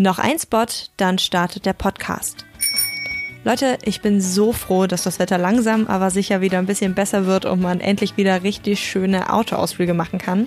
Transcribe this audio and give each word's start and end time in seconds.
Noch 0.00 0.20
ein 0.20 0.38
Spot, 0.38 0.64
dann 0.96 1.18
startet 1.18 1.66
der 1.66 1.72
Podcast. 1.72 2.46
Leute, 3.42 3.78
ich 3.82 4.00
bin 4.00 4.20
so 4.20 4.52
froh, 4.52 4.86
dass 4.86 5.02
das 5.02 5.18
Wetter 5.18 5.38
langsam, 5.38 5.88
aber 5.88 6.10
sicher 6.10 6.40
wieder 6.40 6.58
ein 6.58 6.66
bisschen 6.66 6.94
besser 6.94 7.26
wird 7.26 7.44
und 7.44 7.60
man 7.60 7.80
endlich 7.80 8.16
wieder 8.16 8.44
richtig 8.44 8.78
schöne 8.78 9.32
Autoausflüge 9.32 9.94
machen 9.94 10.20
kann. 10.20 10.46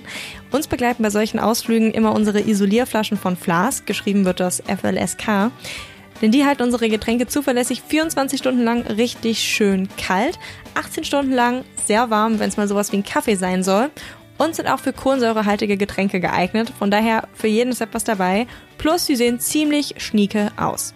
Uns 0.52 0.68
begleiten 0.68 1.02
bei 1.02 1.10
solchen 1.10 1.38
Ausflügen 1.38 1.92
immer 1.92 2.14
unsere 2.14 2.40
Isolierflaschen 2.40 3.18
von 3.18 3.36
Flask, 3.36 3.84
geschrieben 3.84 4.24
wird 4.24 4.40
das 4.40 4.62
FLSK. 4.66 5.50
Denn 6.22 6.30
die 6.30 6.46
halten 6.46 6.62
unsere 6.62 6.88
Getränke 6.88 7.26
zuverlässig 7.26 7.82
24 7.86 8.38
Stunden 8.38 8.64
lang 8.64 8.86
richtig 8.86 9.40
schön 9.40 9.90
kalt, 9.98 10.38
18 10.76 11.04
Stunden 11.04 11.32
lang 11.32 11.66
sehr 11.84 12.08
warm, 12.08 12.38
wenn 12.38 12.48
es 12.48 12.56
mal 12.56 12.68
sowas 12.68 12.90
wie 12.92 12.96
ein 12.96 13.04
Kaffee 13.04 13.34
sein 13.34 13.62
soll 13.62 13.90
und 14.42 14.56
sind 14.56 14.68
auch 14.68 14.80
für 14.80 14.92
kohlensäurehaltige 14.92 15.76
Getränke 15.76 16.20
geeignet. 16.20 16.72
Von 16.78 16.90
daher 16.90 17.28
für 17.34 17.46
jeden 17.46 17.70
ist 17.70 17.80
etwas 17.80 18.04
dabei. 18.04 18.46
Plus, 18.78 19.06
sie 19.06 19.16
sehen 19.16 19.38
ziemlich 19.38 19.94
schnieke 19.98 20.50
aus. 20.56 20.94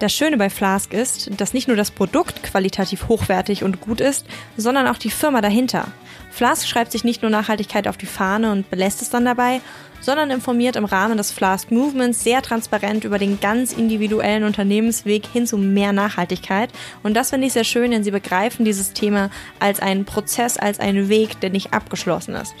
Das 0.00 0.12
Schöne 0.12 0.36
bei 0.36 0.50
Flask 0.50 0.92
ist, 0.92 1.30
dass 1.40 1.54
nicht 1.54 1.68
nur 1.68 1.76
das 1.76 1.92
Produkt 1.92 2.42
qualitativ 2.42 3.08
hochwertig 3.08 3.62
und 3.62 3.80
gut 3.80 4.00
ist, 4.00 4.26
sondern 4.56 4.88
auch 4.88 4.98
die 4.98 5.10
Firma 5.10 5.40
dahinter. 5.40 5.86
Flask 6.32 6.66
schreibt 6.66 6.92
sich 6.92 7.04
nicht 7.04 7.20
nur 7.20 7.30
Nachhaltigkeit 7.30 7.86
auf 7.86 7.98
die 7.98 8.06
Fahne 8.06 8.52
und 8.52 8.70
belässt 8.70 9.02
es 9.02 9.10
dann 9.10 9.26
dabei, 9.26 9.60
sondern 10.00 10.30
informiert 10.30 10.76
im 10.76 10.86
Rahmen 10.86 11.16
des 11.16 11.30
Flask 11.30 11.70
Movements 11.70 12.24
sehr 12.24 12.42
transparent 12.42 13.04
über 13.04 13.18
den 13.18 13.38
ganz 13.38 13.72
individuellen 13.72 14.44
Unternehmensweg 14.44 15.26
hin 15.26 15.46
zu 15.46 15.58
mehr 15.58 15.92
Nachhaltigkeit. 15.92 16.70
Und 17.02 17.14
das 17.14 17.30
finde 17.30 17.46
ich 17.46 17.52
sehr 17.52 17.64
schön, 17.64 17.90
denn 17.90 18.02
sie 18.02 18.10
begreifen 18.10 18.64
dieses 18.64 18.94
Thema 18.94 19.30
als 19.60 19.80
einen 19.80 20.06
Prozess, 20.06 20.56
als 20.56 20.80
einen 20.80 21.08
Weg, 21.08 21.38
der 21.40 21.50
nicht 21.50 21.72
abgeschlossen 21.72 22.34
ist. 22.34 22.54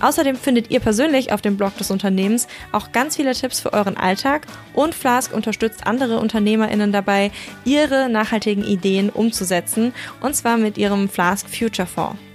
Außerdem 0.00 0.36
findet 0.36 0.70
ihr 0.70 0.80
persönlich 0.80 1.32
auf 1.32 1.42
dem 1.42 1.56
Blog 1.56 1.76
des 1.76 1.90
Unternehmens 1.90 2.46
auch 2.70 2.92
ganz 2.92 3.16
viele 3.16 3.34
Tipps 3.34 3.60
für 3.60 3.72
euren 3.72 3.96
Alltag 3.96 4.46
und 4.72 4.94
Flask 4.94 5.34
unterstützt 5.34 5.86
andere 5.86 6.20
UnternehmerInnen 6.20 6.92
dabei, 6.92 7.32
ihre 7.64 8.08
nachhaltigen 8.08 8.64
Ideen 8.64 9.10
umzusetzen 9.10 9.92
und 10.20 10.36
zwar 10.36 10.56
mit 10.56 10.78
ihrem 10.78 11.08
Flask 11.08 11.46
Future 11.50 11.86
Fonds. 11.86 12.27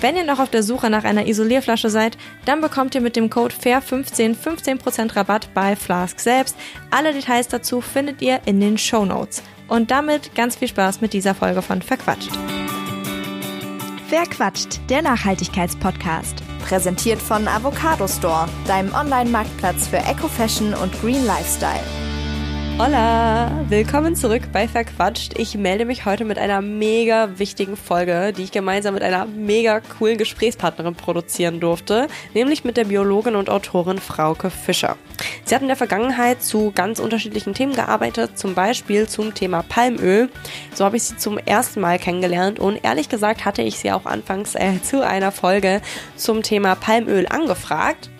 Wenn 0.00 0.16
ihr 0.16 0.24
noch 0.24 0.40
auf 0.40 0.50
der 0.50 0.62
Suche 0.62 0.90
nach 0.90 1.04
einer 1.04 1.26
Isolierflasche 1.26 1.88
seid, 1.88 2.18
dann 2.44 2.60
bekommt 2.60 2.94
ihr 2.94 3.00
mit 3.00 3.16
dem 3.16 3.30
Code 3.30 3.54
FAIR15 3.54 4.36
15% 4.36 5.16
Rabatt 5.16 5.52
bei 5.54 5.74
Flask 5.74 6.20
selbst. 6.20 6.56
Alle 6.90 7.14
Details 7.14 7.48
dazu 7.48 7.80
findet 7.80 8.20
ihr 8.20 8.40
in 8.44 8.60
den 8.60 8.76
Show 8.76 9.06
Notes. 9.06 9.42
Und 9.68 9.90
damit 9.90 10.34
ganz 10.34 10.56
viel 10.56 10.68
Spaß 10.68 11.00
mit 11.00 11.12
dieser 11.12 11.34
Folge 11.34 11.62
von 11.62 11.80
Verquatscht. 11.80 12.30
Verquatscht, 14.08 14.78
der 14.90 15.02
Nachhaltigkeitspodcast. 15.02 16.42
Präsentiert 16.68 17.20
von 17.20 17.48
Avocado 17.48 18.06
Store, 18.06 18.48
deinem 18.66 18.94
Online-Marktplatz 18.94 19.88
für 19.88 19.98
Eco-Fashion 19.98 20.74
und 20.74 20.92
Green 21.00 21.24
Lifestyle. 21.24 21.82
Hola, 22.78 23.64
willkommen 23.70 24.16
zurück 24.16 24.42
bei 24.52 24.68
Verquatscht. 24.68 25.38
Ich 25.38 25.54
melde 25.54 25.86
mich 25.86 26.04
heute 26.04 26.26
mit 26.26 26.36
einer 26.36 26.60
mega 26.60 27.38
wichtigen 27.38 27.74
Folge, 27.74 28.34
die 28.36 28.42
ich 28.42 28.52
gemeinsam 28.52 28.92
mit 28.92 29.02
einer 29.02 29.24
mega 29.24 29.80
coolen 29.80 30.18
Gesprächspartnerin 30.18 30.94
produzieren 30.94 31.58
durfte, 31.58 32.06
nämlich 32.34 32.64
mit 32.64 32.76
der 32.76 32.84
Biologin 32.84 33.34
und 33.34 33.48
Autorin 33.48 33.96
Frauke 33.98 34.50
Fischer. 34.50 34.98
Sie 35.46 35.54
hat 35.54 35.62
in 35.62 35.68
der 35.68 35.76
Vergangenheit 35.76 36.42
zu 36.42 36.70
ganz 36.70 36.98
unterschiedlichen 36.98 37.54
Themen 37.54 37.74
gearbeitet, 37.74 38.38
zum 38.38 38.54
Beispiel 38.54 39.08
zum 39.08 39.32
Thema 39.32 39.62
Palmöl. 39.62 40.28
So 40.74 40.84
habe 40.84 40.98
ich 40.98 41.04
sie 41.04 41.16
zum 41.16 41.38
ersten 41.38 41.80
Mal 41.80 41.98
kennengelernt 41.98 42.58
und 42.58 42.84
ehrlich 42.84 43.08
gesagt 43.08 43.46
hatte 43.46 43.62
ich 43.62 43.78
sie 43.78 43.90
auch 43.90 44.04
anfangs 44.04 44.54
äh, 44.54 44.82
zu 44.82 45.00
einer 45.00 45.32
Folge 45.32 45.80
zum 46.16 46.42
Thema 46.42 46.74
Palmöl 46.74 47.26
angefragt. 47.26 48.10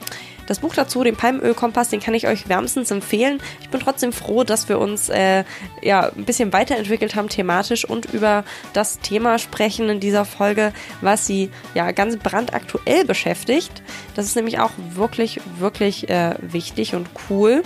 Das 0.47 0.61
Buch 0.61 0.75
dazu, 0.75 1.02
den 1.02 1.16
Palmölkompass, 1.16 1.89
den 1.91 2.00
kann 2.00 2.14
ich 2.14 2.27
euch 2.27 2.48
wärmstens 2.48 2.91
empfehlen. 2.91 3.41
Ich 3.61 3.69
bin 3.69 3.80
trotzdem 3.80 4.12
froh, 4.12 4.44
dass 4.44 4.69
wir 4.69 4.78
uns 4.78 5.08
äh, 5.08 5.44
ja 5.83 6.11
ein 6.16 6.25
bisschen 6.25 6.53
weiterentwickelt 6.53 7.16
haben 7.16 7.28
thematisch 7.28 7.84
und 7.84 8.06
über 8.12 8.44
das 8.72 9.00
Thema 9.00 9.38
sprechen 9.38 9.88
in 9.88 10.00
dieser 10.00 10.25
Folge, 10.25 10.72
was 11.00 11.26
sie 11.26 11.50
ja 11.75 11.91
ganz 11.91 12.16
brandaktuell 12.16 13.04
beschäftigt. 13.04 13.82
Das 14.15 14.26
ist 14.26 14.37
nämlich 14.37 14.60
auch 14.60 14.72
wirklich, 14.94 15.41
wirklich 15.59 16.09
äh, 16.09 16.34
wichtig 16.41 16.94
und 16.94 17.09
cool. 17.28 17.62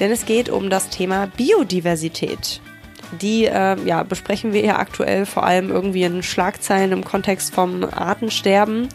Denn 0.00 0.10
es 0.10 0.26
geht 0.26 0.48
um 0.48 0.70
das 0.70 0.90
Thema 0.90 1.26
Biodiversität. 1.26 2.60
Die 3.20 3.46
äh, 3.46 3.76
ja, 3.84 4.02
besprechen 4.02 4.52
wir 4.52 4.62
ja 4.62 4.78
aktuell 4.78 5.24
vor 5.24 5.44
allem 5.44 5.70
irgendwie 5.70 6.02
in 6.02 6.22
Schlagzeilen 6.22 6.92
im 6.92 7.04
Kontext 7.04 7.54
vom 7.54 7.84
Artensterben 7.84 8.88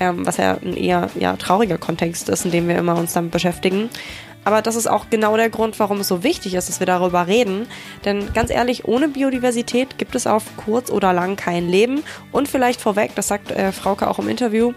ähm, 0.00 0.26
was 0.26 0.36
ja 0.36 0.58
ein 0.62 0.76
eher 0.76 1.10
ja, 1.18 1.36
trauriger 1.36 1.78
Kontext 1.78 2.28
ist, 2.28 2.44
in 2.44 2.50
dem 2.50 2.68
wir 2.68 2.76
immer 2.76 2.96
uns 2.96 3.12
damit 3.12 3.32
beschäftigen. 3.32 3.90
Aber 4.44 4.60
das 4.60 4.76
ist 4.76 4.86
auch 4.86 5.06
genau 5.08 5.36
der 5.36 5.48
Grund, 5.48 5.78
warum 5.80 6.00
es 6.00 6.08
so 6.08 6.22
wichtig 6.22 6.54
ist, 6.54 6.68
dass 6.68 6.78
wir 6.78 6.86
darüber 6.86 7.26
reden. 7.26 7.66
Denn 8.04 8.32
ganz 8.34 8.50
ehrlich, 8.50 8.84
ohne 8.84 9.08
Biodiversität 9.08 9.96
gibt 9.96 10.14
es 10.14 10.26
auf 10.26 10.44
kurz 10.56 10.90
oder 10.90 11.12
lang 11.12 11.36
kein 11.36 11.68
Leben. 11.68 12.04
Und 12.30 12.48
vielleicht 12.48 12.80
vorweg, 12.80 13.12
das 13.14 13.28
sagt 13.28 13.50
äh, 13.50 13.72
Frauke 13.72 14.08
auch 14.08 14.18
im 14.18 14.28
Interview, 14.28 14.72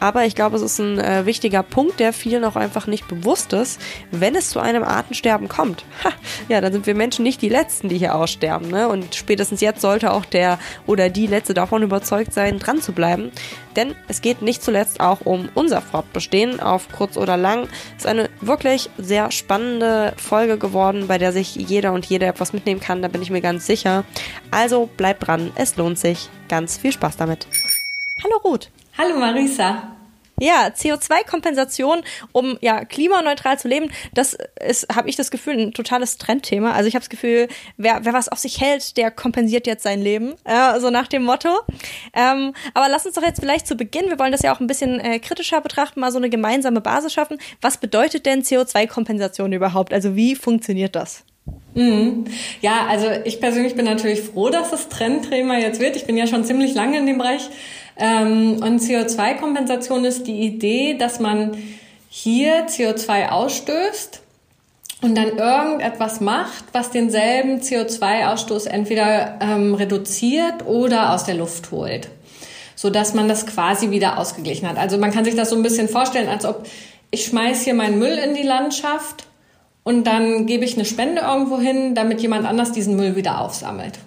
aber 0.00 0.24
ich 0.24 0.34
glaube, 0.34 0.56
es 0.56 0.62
ist 0.62 0.78
ein 0.78 0.98
äh, 0.98 1.26
wichtiger 1.26 1.62
Punkt, 1.62 2.00
der 2.00 2.12
vielen 2.12 2.44
auch 2.44 2.56
einfach 2.56 2.86
nicht 2.86 3.06
bewusst 3.06 3.52
ist. 3.52 3.80
Wenn 4.10 4.34
es 4.34 4.48
zu 4.48 4.58
einem 4.58 4.82
Artensterben 4.82 5.48
kommt, 5.48 5.84
ha, 6.04 6.10
ja, 6.48 6.60
dann 6.60 6.72
sind 6.72 6.86
wir 6.86 6.94
Menschen 6.94 7.22
nicht 7.22 7.42
die 7.42 7.50
Letzten, 7.50 7.90
die 7.90 7.98
hier 7.98 8.14
aussterben. 8.14 8.68
Ne? 8.68 8.88
Und 8.88 9.14
spätestens 9.14 9.60
jetzt 9.60 9.82
sollte 9.82 10.12
auch 10.12 10.24
der 10.24 10.58
oder 10.86 11.10
die 11.10 11.26
Letzte 11.26 11.52
davon 11.52 11.82
überzeugt 11.82 12.32
sein, 12.32 12.58
dran 12.58 12.80
zu 12.80 12.92
bleiben. 12.92 13.30
Denn 13.76 13.94
es 14.08 14.22
geht 14.22 14.42
nicht 14.42 14.64
zuletzt 14.64 15.00
auch 15.00 15.20
um 15.20 15.48
unser 15.54 15.80
Fortbestehen 15.82 16.60
auf 16.60 16.88
kurz 16.90 17.16
oder 17.16 17.36
lang. 17.36 17.68
Es 17.96 18.04
ist 18.04 18.06
eine 18.06 18.30
wirklich 18.40 18.90
sehr 18.96 19.30
spannende 19.30 20.14
Folge 20.16 20.58
geworden, 20.58 21.06
bei 21.08 21.18
der 21.18 21.32
sich 21.32 21.54
jeder 21.54 21.92
und 21.92 22.06
jede 22.06 22.26
etwas 22.26 22.52
mitnehmen 22.52 22.80
kann. 22.80 23.02
Da 23.02 23.08
bin 23.08 23.22
ich 23.22 23.30
mir 23.30 23.42
ganz 23.42 23.66
sicher. 23.66 24.04
Also 24.50 24.88
bleibt 24.96 25.26
dran, 25.26 25.52
es 25.54 25.76
lohnt 25.76 25.98
sich. 25.98 26.30
Ganz 26.48 26.78
viel 26.78 26.92
Spaß 26.92 27.16
damit. 27.16 27.46
Hallo 28.24 28.38
Ruth. 28.42 28.70
Hallo 28.98 29.18
Marisa. 29.18 29.96
Ja, 30.42 30.68
CO2-Kompensation, 30.68 32.00
um 32.32 32.56
ja 32.62 32.86
klimaneutral 32.86 33.58
zu 33.58 33.68
leben, 33.68 33.90
das 34.14 34.38
ist, 34.66 34.86
habe 34.94 35.10
ich 35.10 35.16
das 35.16 35.30
Gefühl, 35.30 35.58
ein 35.58 35.72
totales 35.72 36.16
Trendthema. 36.16 36.72
Also 36.72 36.88
ich 36.88 36.94
habe 36.94 37.02
das 37.02 37.10
Gefühl, 37.10 37.46
wer, 37.76 38.06
wer 38.06 38.14
was 38.14 38.30
auf 38.30 38.38
sich 38.38 38.58
hält, 38.58 38.96
der 38.96 39.10
kompensiert 39.10 39.66
jetzt 39.66 39.82
sein 39.82 40.00
Leben, 40.00 40.34
äh, 40.44 40.80
so 40.80 40.88
nach 40.88 41.08
dem 41.08 41.24
Motto. 41.24 41.50
Ähm, 42.14 42.54
aber 42.72 42.88
lass 42.88 43.04
uns 43.04 43.16
doch 43.16 43.22
jetzt 43.22 43.40
vielleicht 43.40 43.66
zu 43.66 43.76
Beginn, 43.76 44.08
wir 44.08 44.18
wollen 44.18 44.32
das 44.32 44.40
ja 44.40 44.54
auch 44.54 44.60
ein 44.60 44.66
bisschen 44.66 44.98
äh, 44.98 45.18
kritischer 45.18 45.60
betrachten, 45.60 46.00
mal 46.00 46.10
so 46.10 46.16
eine 46.16 46.30
gemeinsame 46.30 46.80
Basis 46.80 47.12
schaffen. 47.12 47.36
Was 47.60 47.76
bedeutet 47.76 48.24
denn 48.24 48.40
CO2-Kompensation 48.40 49.52
überhaupt? 49.52 49.92
Also 49.92 50.16
wie 50.16 50.34
funktioniert 50.34 50.96
das? 50.96 51.24
Mhm. 51.74 52.24
Ja, 52.62 52.86
also 52.86 53.06
ich 53.24 53.40
persönlich 53.40 53.74
bin 53.74 53.84
natürlich 53.84 54.22
froh, 54.22 54.48
dass 54.48 54.70
das 54.70 54.88
Trendthema 54.88 55.58
jetzt 55.58 55.80
wird. 55.80 55.96
Ich 55.96 56.06
bin 56.06 56.16
ja 56.16 56.26
schon 56.26 56.44
ziemlich 56.44 56.74
lange 56.74 56.98
in 56.98 57.06
dem 57.06 57.18
Bereich 57.18 57.50
ähm, 58.00 58.62
und 58.62 58.80
CO2-Kompensation 58.80 60.04
ist 60.04 60.26
die 60.26 60.40
Idee, 60.40 60.94
dass 60.94 61.20
man 61.20 61.56
hier 62.08 62.66
CO2 62.66 63.28
ausstößt 63.28 64.20
und 65.02 65.16
dann 65.16 65.38
irgendetwas 65.38 66.20
macht, 66.20 66.64
was 66.72 66.90
denselben 66.90 67.60
CO2-Ausstoß 67.60 68.66
entweder 68.66 69.38
ähm, 69.40 69.74
reduziert 69.74 70.66
oder 70.66 71.14
aus 71.14 71.24
der 71.24 71.34
Luft 71.34 71.70
holt, 71.70 72.08
so 72.74 72.90
dass 72.90 73.14
man 73.14 73.28
das 73.28 73.46
quasi 73.46 73.90
wieder 73.90 74.18
ausgeglichen 74.18 74.68
hat. 74.68 74.76
Also 74.76 74.98
man 74.98 75.12
kann 75.12 75.24
sich 75.24 75.36
das 75.36 75.50
so 75.50 75.56
ein 75.56 75.62
bisschen 75.62 75.88
vorstellen, 75.88 76.28
als 76.28 76.44
ob 76.44 76.66
ich 77.10 77.24
schmeiß 77.26 77.62
hier 77.62 77.74
meinen 77.74 77.98
Müll 77.98 78.18
in 78.18 78.34
die 78.34 78.42
Landschaft 78.42 79.26
und 79.84 80.06
dann 80.06 80.46
gebe 80.46 80.64
ich 80.64 80.74
eine 80.74 80.84
Spende 80.84 81.22
irgendwo 81.22 81.58
hin, 81.58 81.94
damit 81.94 82.20
jemand 82.20 82.46
anders 82.46 82.72
diesen 82.72 82.96
Müll 82.96 83.16
wieder 83.16 83.40
aufsammelt. 83.40 83.98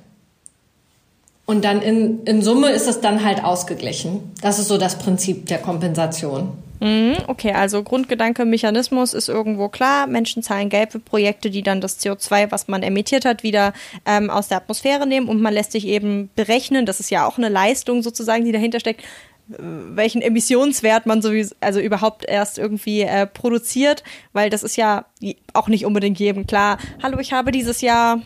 Und 1.45 1.65
dann 1.65 1.81
in, 1.81 2.23
in 2.23 2.41
Summe 2.41 2.71
ist 2.71 2.87
es 2.87 3.01
dann 3.01 3.23
halt 3.23 3.43
ausgeglichen. 3.43 4.31
Das 4.41 4.59
ist 4.59 4.69
so 4.69 4.77
das 4.77 4.97
Prinzip 4.97 5.47
der 5.47 5.57
Kompensation. 5.57 6.53
Mhm, 6.79 7.15
okay, 7.27 7.53
also 7.53 7.83
Grundgedanke, 7.83 8.45
Mechanismus 8.45 9.13
ist 9.13 9.29
irgendwo 9.29 9.69
klar. 9.69 10.07
Menschen 10.07 10.43
zahlen 10.43 10.69
Geld 10.69 10.91
für 10.91 10.99
Projekte, 10.99 11.49
die 11.49 11.61
dann 11.61 11.81
das 11.81 11.99
CO2, 11.99 12.51
was 12.51 12.67
man 12.67 12.83
emittiert 12.83 13.25
hat, 13.25 13.43
wieder 13.43 13.73
ähm, 14.05 14.29
aus 14.29 14.49
der 14.49 14.57
Atmosphäre 14.57 15.07
nehmen 15.07 15.27
und 15.27 15.41
man 15.41 15.53
lässt 15.53 15.71
sich 15.73 15.87
eben 15.87 16.29
berechnen. 16.35 16.85
Das 16.85 16.99
ist 16.99 17.09
ja 17.09 17.25
auch 17.25 17.37
eine 17.37 17.49
Leistung 17.49 18.03
sozusagen, 18.03 18.45
die 18.45 18.51
dahinter 18.51 18.79
steckt 18.79 19.03
welchen 19.47 20.21
Emissionswert 20.21 21.05
man 21.05 21.21
sowieso, 21.21 21.53
also 21.59 21.79
überhaupt 21.79 22.25
erst 22.25 22.57
irgendwie 22.57 23.01
äh, 23.01 23.27
produziert, 23.27 24.03
weil 24.31 24.49
das 24.49 24.63
ist 24.63 24.77
ja 24.77 25.05
auch 25.53 25.67
nicht 25.67 25.85
unbedingt 25.85 26.17
jedem 26.19 26.47
klar. 26.47 26.77
Hallo, 27.01 27.19
ich 27.19 27.33
habe 27.33 27.51
dieses 27.51 27.81
Jahr 27.81 28.21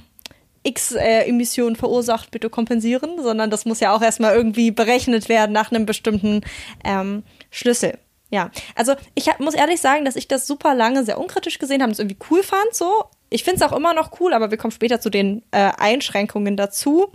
X 0.63 0.93
äh, 0.93 1.27
Emissionen 1.27 1.75
verursacht, 1.75 2.31
bitte 2.31 2.49
kompensieren, 2.49 3.21
sondern 3.21 3.49
das 3.49 3.65
muss 3.65 3.79
ja 3.79 3.95
auch 3.95 4.01
erstmal 4.01 4.35
irgendwie 4.35 4.71
berechnet 4.71 5.29
werden 5.29 5.51
nach 5.51 5.71
einem 5.71 5.85
bestimmten 5.85 6.41
ähm, 6.83 7.23
Schlüssel. 7.51 7.99
Ja, 8.29 8.51
also 8.75 8.93
ich 9.15 9.29
muss 9.39 9.53
ehrlich 9.53 9.79
sagen, 9.79 10.03
dass 10.03 10.17
ich 10.17 10.27
das 10.27 10.47
super 10.47 10.75
lange 10.75 11.05
sehr 11.05 11.17
unkritisch 11.17 11.59
gesehen 11.59 11.81
habe, 11.81 11.91
das 11.91 11.99
irgendwie 11.99 12.17
cool 12.29 12.43
fand 12.43 12.73
so. 12.73 13.05
Ich 13.29 13.43
finde 13.43 13.57
es 13.57 13.61
auch 13.61 13.75
immer 13.75 13.93
noch 13.93 14.19
cool, 14.19 14.33
aber 14.33 14.51
wir 14.51 14.57
kommen 14.57 14.71
später 14.71 14.99
zu 14.99 15.09
den 15.09 15.43
äh, 15.51 15.71
Einschränkungen 15.77 16.57
dazu. 16.57 17.11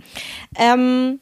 Ähm, 0.57 1.19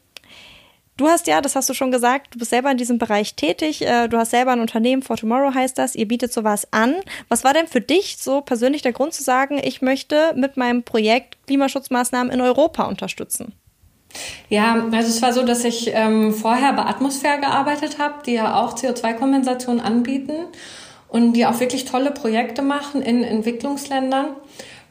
Du 0.98 1.08
hast 1.08 1.26
ja, 1.26 1.40
das 1.40 1.56
hast 1.56 1.68
du 1.68 1.74
schon 1.74 1.90
gesagt, 1.90 2.34
du 2.34 2.38
bist 2.38 2.50
selber 2.50 2.70
in 2.70 2.76
diesem 2.76 2.98
Bereich 2.98 3.34
tätig. 3.34 3.82
Äh, 3.82 4.08
du 4.08 4.18
hast 4.18 4.30
selber 4.30 4.52
ein 4.52 4.60
Unternehmen, 4.60 5.02
For 5.02 5.16
Tomorrow 5.16 5.54
heißt 5.54 5.78
das. 5.78 5.94
Ihr 5.94 6.06
bietet 6.06 6.32
sowas 6.32 6.68
an. 6.70 6.96
Was 7.28 7.44
war 7.44 7.54
denn 7.54 7.66
für 7.66 7.80
dich 7.80 8.18
so 8.18 8.42
persönlich 8.42 8.82
der 8.82 8.92
Grund 8.92 9.14
zu 9.14 9.22
sagen, 9.22 9.58
ich 9.62 9.80
möchte 9.80 10.34
mit 10.36 10.56
meinem 10.56 10.82
Projekt 10.82 11.38
Klimaschutzmaßnahmen 11.46 12.32
in 12.32 12.40
Europa 12.40 12.84
unterstützen? 12.84 13.54
Ja, 14.50 14.74
also 14.92 15.08
es 15.08 15.22
war 15.22 15.32
so, 15.32 15.42
dass 15.42 15.64
ich 15.64 15.90
ähm, 15.94 16.34
vorher 16.34 16.74
bei 16.74 16.84
Atmosphäre 16.84 17.40
gearbeitet 17.40 17.98
habe, 17.98 18.22
die 18.26 18.34
ja 18.34 18.60
auch 18.60 18.74
CO2-Kompensation 18.74 19.80
anbieten 19.80 20.34
und 21.08 21.32
die 21.32 21.46
auch 21.46 21.60
wirklich 21.60 21.86
tolle 21.86 22.10
Projekte 22.10 22.60
machen 22.60 23.00
in 23.00 23.24
Entwicklungsländern. 23.24 24.36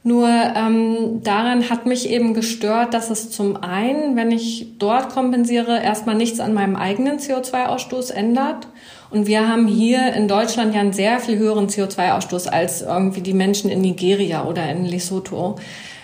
Nur 0.03 0.27
ähm, 0.27 1.21
daran 1.23 1.69
hat 1.69 1.85
mich 1.85 2.09
eben 2.09 2.33
gestört, 2.33 2.95
dass 2.95 3.11
es 3.11 3.29
zum 3.29 3.61
einen, 3.61 4.15
wenn 4.15 4.31
ich 4.31 4.79
dort 4.79 5.09
kompensiere, 5.09 5.79
erstmal 5.79 6.15
nichts 6.15 6.39
an 6.39 6.55
meinem 6.55 6.75
eigenen 6.75 7.19
CO2-Ausstoß 7.19 8.11
ändert. 8.11 8.67
Und 9.11 9.27
wir 9.27 9.47
haben 9.47 9.67
hier 9.67 10.13
in 10.13 10.27
Deutschland 10.27 10.73
ja 10.73 10.81
einen 10.81 10.93
sehr 10.93 11.19
viel 11.19 11.37
höheren 11.37 11.67
CO2-Ausstoß 11.67 12.47
als 12.47 12.81
irgendwie 12.81 13.21
die 13.21 13.33
Menschen 13.33 13.69
in 13.69 13.81
Nigeria 13.81 14.45
oder 14.45 14.67
in 14.71 14.85
Lesotho. 14.85 15.57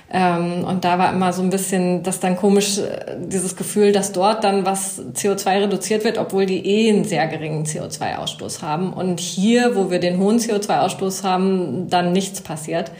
Ähm, 0.09 0.63
und 0.63 0.85
da 0.85 0.99
war 0.99 1.11
immer 1.11 1.33
so 1.33 1.41
ein 1.41 1.49
bisschen 1.49 2.03
das 2.03 2.19
dann 2.19 2.38
komisch, 2.38 2.77
äh, 2.77 3.17
dieses 3.19 3.55
Gefühl, 3.55 3.91
dass 3.91 4.11
dort 4.11 4.44
dann 4.44 4.65
was 4.65 5.01
CO2 5.15 5.63
reduziert 5.63 6.03
wird, 6.03 6.17
obwohl 6.17 6.45
die 6.45 6.65
eh 6.65 6.89
einen 6.89 7.03
sehr 7.03 7.27
geringen 7.27 7.65
CO2-Ausstoß 7.65 8.61
haben. 8.61 8.94
Und 8.94 9.19
hier, 9.19 9.75
wo 9.75 9.89
wir 9.89 9.99
den 9.99 10.19
hohen 10.19 10.38
CO2-Ausstoß 10.38 11.23
haben, 11.23 11.89
dann 11.89 12.13
nichts 12.13 12.41
passiert. 12.41 12.91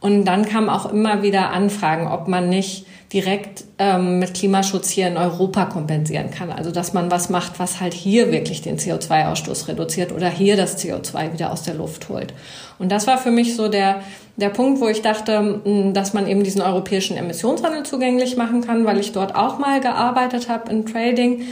Und 0.00 0.24
dann 0.26 0.46
kamen 0.46 0.68
auch 0.68 0.92
immer 0.92 1.22
wieder 1.22 1.50
Anfragen, 1.50 2.06
ob 2.06 2.28
man 2.28 2.48
nicht 2.48 2.86
direkt 3.12 3.64
ähm, 3.78 4.18
mit 4.18 4.34
Klimaschutz 4.34 4.90
hier 4.90 5.08
in 5.08 5.16
Europa 5.16 5.64
kompensieren 5.64 6.30
kann. 6.30 6.50
Also 6.50 6.70
dass 6.70 6.92
man 6.92 7.10
was 7.10 7.30
macht, 7.30 7.58
was 7.58 7.80
halt 7.80 7.94
hier 7.94 8.30
wirklich 8.30 8.60
den 8.60 8.78
CO2-Ausstoß 8.78 9.68
reduziert 9.68 10.12
oder 10.12 10.28
hier 10.28 10.56
das 10.56 10.78
CO2 10.78 11.32
wieder 11.32 11.50
aus 11.50 11.62
der 11.62 11.74
Luft 11.74 12.10
holt. 12.10 12.34
Und 12.78 12.92
das 12.92 13.06
war 13.06 13.16
für 13.16 13.30
mich 13.30 13.56
so 13.56 13.68
der, 13.68 14.02
der 14.36 14.50
Punkt, 14.50 14.80
wo 14.82 14.88
ich 14.88 15.00
dachte, 15.00 15.62
dass 15.94 16.12
man 16.12 16.28
eben 16.28 16.44
diesen 16.44 16.60
europäischen 16.60 17.16
Emissionshandel 17.16 17.84
zugänglich 17.84 18.36
machen 18.36 18.60
kann, 18.60 18.84
weil 18.84 18.98
ich 18.98 19.12
dort 19.12 19.34
auch 19.34 19.58
mal 19.58 19.80
gearbeitet 19.80 20.50
habe 20.50 20.70
in 20.70 20.84
Trading, 20.84 21.44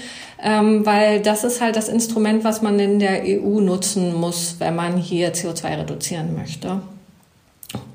ähm, 0.42 0.84
weil 0.84 1.20
das 1.20 1.42
ist 1.42 1.62
halt 1.62 1.74
das 1.74 1.88
Instrument, 1.88 2.44
was 2.44 2.60
man 2.60 2.78
in 2.78 2.98
der 2.98 3.22
EU 3.24 3.60
nutzen 3.60 4.14
muss, 4.14 4.56
wenn 4.58 4.76
man 4.76 4.98
hier 4.98 5.32
CO2 5.32 5.78
reduzieren 5.78 6.36
möchte. 6.36 6.82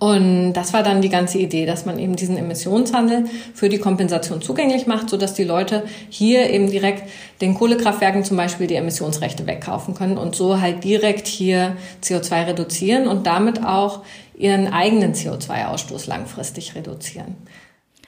Und 0.01 0.53
das 0.53 0.73
war 0.73 0.81
dann 0.81 1.03
die 1.03 1.09
ganze 1.09 1.37
Idee, 1.37 1.67
dass 1.67 1.85
man 1.85 1.99
eben 1.99 2.15
diesen 2.15 2.35
Emissionshandel 2.35 3.25
für 3.53 3.69
die 3.69 3.77
Kompensation 3.77 4.41
zugänglich 4.41 4.87
macht, 4.87 5.11
sodass 5.11 5.35
die 5.35 5.43
Leute 5.43 5.83
hier 6.09 6.49
eben 6.49 6.71
direkt 6.71 7.03
den 7.39 7.53
Kohlekraftwerken 7.53 8.23
zum 8.23 8.35
Beispiel 8.35 8.65
die 8.65 8.73
Emissionsrechte 8.73 9.45
wegkaufen 9.45 9.93
können 9.93 10.17
und 10.17 10.35
so 10.35 10.59
halt 10.59 10.83
direkt 10.83 11.27
hier 11.27 11.77
CO2 12.03 12.47
reduzieren 12.47 13.07
und 13.07 13.27
damit 13.27 13.63
auch 13.63 14.01
ihren 14.33 14.73
eigenen 14.73 15.13
CO2-Ausstoß 15.13 16.09
langfristig 16.09 16.73
reduzieren. 16.73 17.35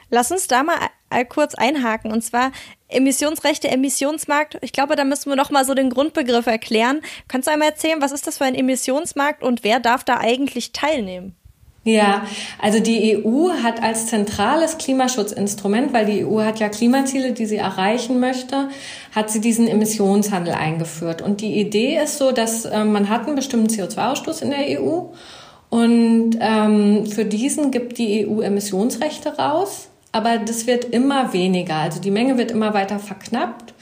Lass 0.09 0.31
uns 0.31 0.47
da 0.47 0.63
mal 0.63 0.79
kurz 1.29 1.53
einhaken 1.53 2.11
und 2.11 2.23
zwar 2.23 2.51
Emissionsrechte, 2.87 3.67
Emissionsmarkt. 3.67 4.57
Ich 4.61 4.73
glaube, 4.73 4.95
da 4.95 5.03
müssen 5.03 5.29
wir 5.29 5.35
noch 5.35 5.51
mal 5.51 5.63
so 5.63 5.75
den 5.75 5.91
Grundbegriff 5.91 6.47
erklären. 6.47 7.01
Kannst 7.27 7.47
du 7.47 7.51
einmal 7.51 7.69
erzählen, 7.69 8.01
was 8.01 8.11
ist 8.11 8.25
das 8.25 8.39
für 8.39 8.45
ein 8.45 8.55
Emissionsmarkt 8.55 9.43
und 9.43 9.63
wer 9.63 9.79
darf 9.79 10.03
da 10.03 10.17
eigentlich 10.17 10.71
teilnehmen? 10.71 11.35
Ja, 11.85 12.25
also 12.61 12.79
die 12.79 13.17
EU 13.17 13.49
hat 13.61 13.83
als 13.83 14.07
zentrales 14.07 14.77
Klimaschutzinstrument, 14.77 15.91
weil 15.91 16.05
die 16.05 16.25
EU 16.25 16.41
hat 16.41 16.59
ja 16.59 16.69
Klimaziele, 16.69 17.33
die 17.33 17.45
sie 17.45 17.57
erreichen 17.57 18.21
möchte, 18.21 18.69
hat 19.13 19.29
sie 19.29 19.41
diesen 19.41 19.67
Emissionshandel 19.67 20.53
eingeführt. 20.53 21.21
Und 21.21 21.41
die 21.41 21.59
Idee 21.59 21.99
ist 22.01 22.19
so, 22.19 22.31
dass 22.31 22.63
äh, 22.63 22.85
man 22.85 23.09
hat 23.09 23.27
einen 23.27 23.35
bestimmten 23.35 23.67
CO2-Ausstoß 23.67 24.41
in 24.43 24.51
der 24.51 24.81
EU 24.81 25.07
und 25.69 26.37
ähm, 26.39 27.07
für 27.07 27.25
diesen 27.25 27.71
gibt 27.71 27.97
die 27.97 28.27
EU 28.27 28.41
Emissionsrechte 28.41 29.35
raus, 29.37 29.89
aber 30.11 30.37
das 30.37 30.67
wird 30.67 30.85
immer 30.85 31.33
weniger. 31.33 31.77
Also 31.77 31.99
die 31.99 32.11
Menge 32.11 32.37
wird 32.37 32.51
immer 32.51 32.73
weiter 32.73 32.99
verknappt. 32.99 33.73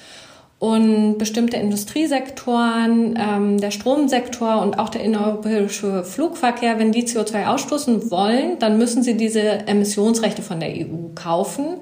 Und 0.61 1.17
bestimmte 1.17 1.57
Industriesektoren, 1.57 3.17
ähm, 3.19 3.59
der 3.59 3.71
Stromsektor 3.71 4.61
und 4.61 4.77
auch 4.77 4.89
der 4.89 5.01
innereuropäische 5.01 6.03
Flugverkehr, 6.03 6.77
wenn 6.77 6.91
die 6.91 7.07
CO2 7.07 7.47
ausstoßen 7.47 8.11
wollen, 8.11 8.59
dann 8.59 8.77
müssen 8.77 9.01
sie 9.01 9.17
diese 9.17 9.41
Emissionsrechte 9.41 10.43
von 10.43 10.59
der 10.59 10.69
EU 10.69 11.15
kaufen. 11.15 11.77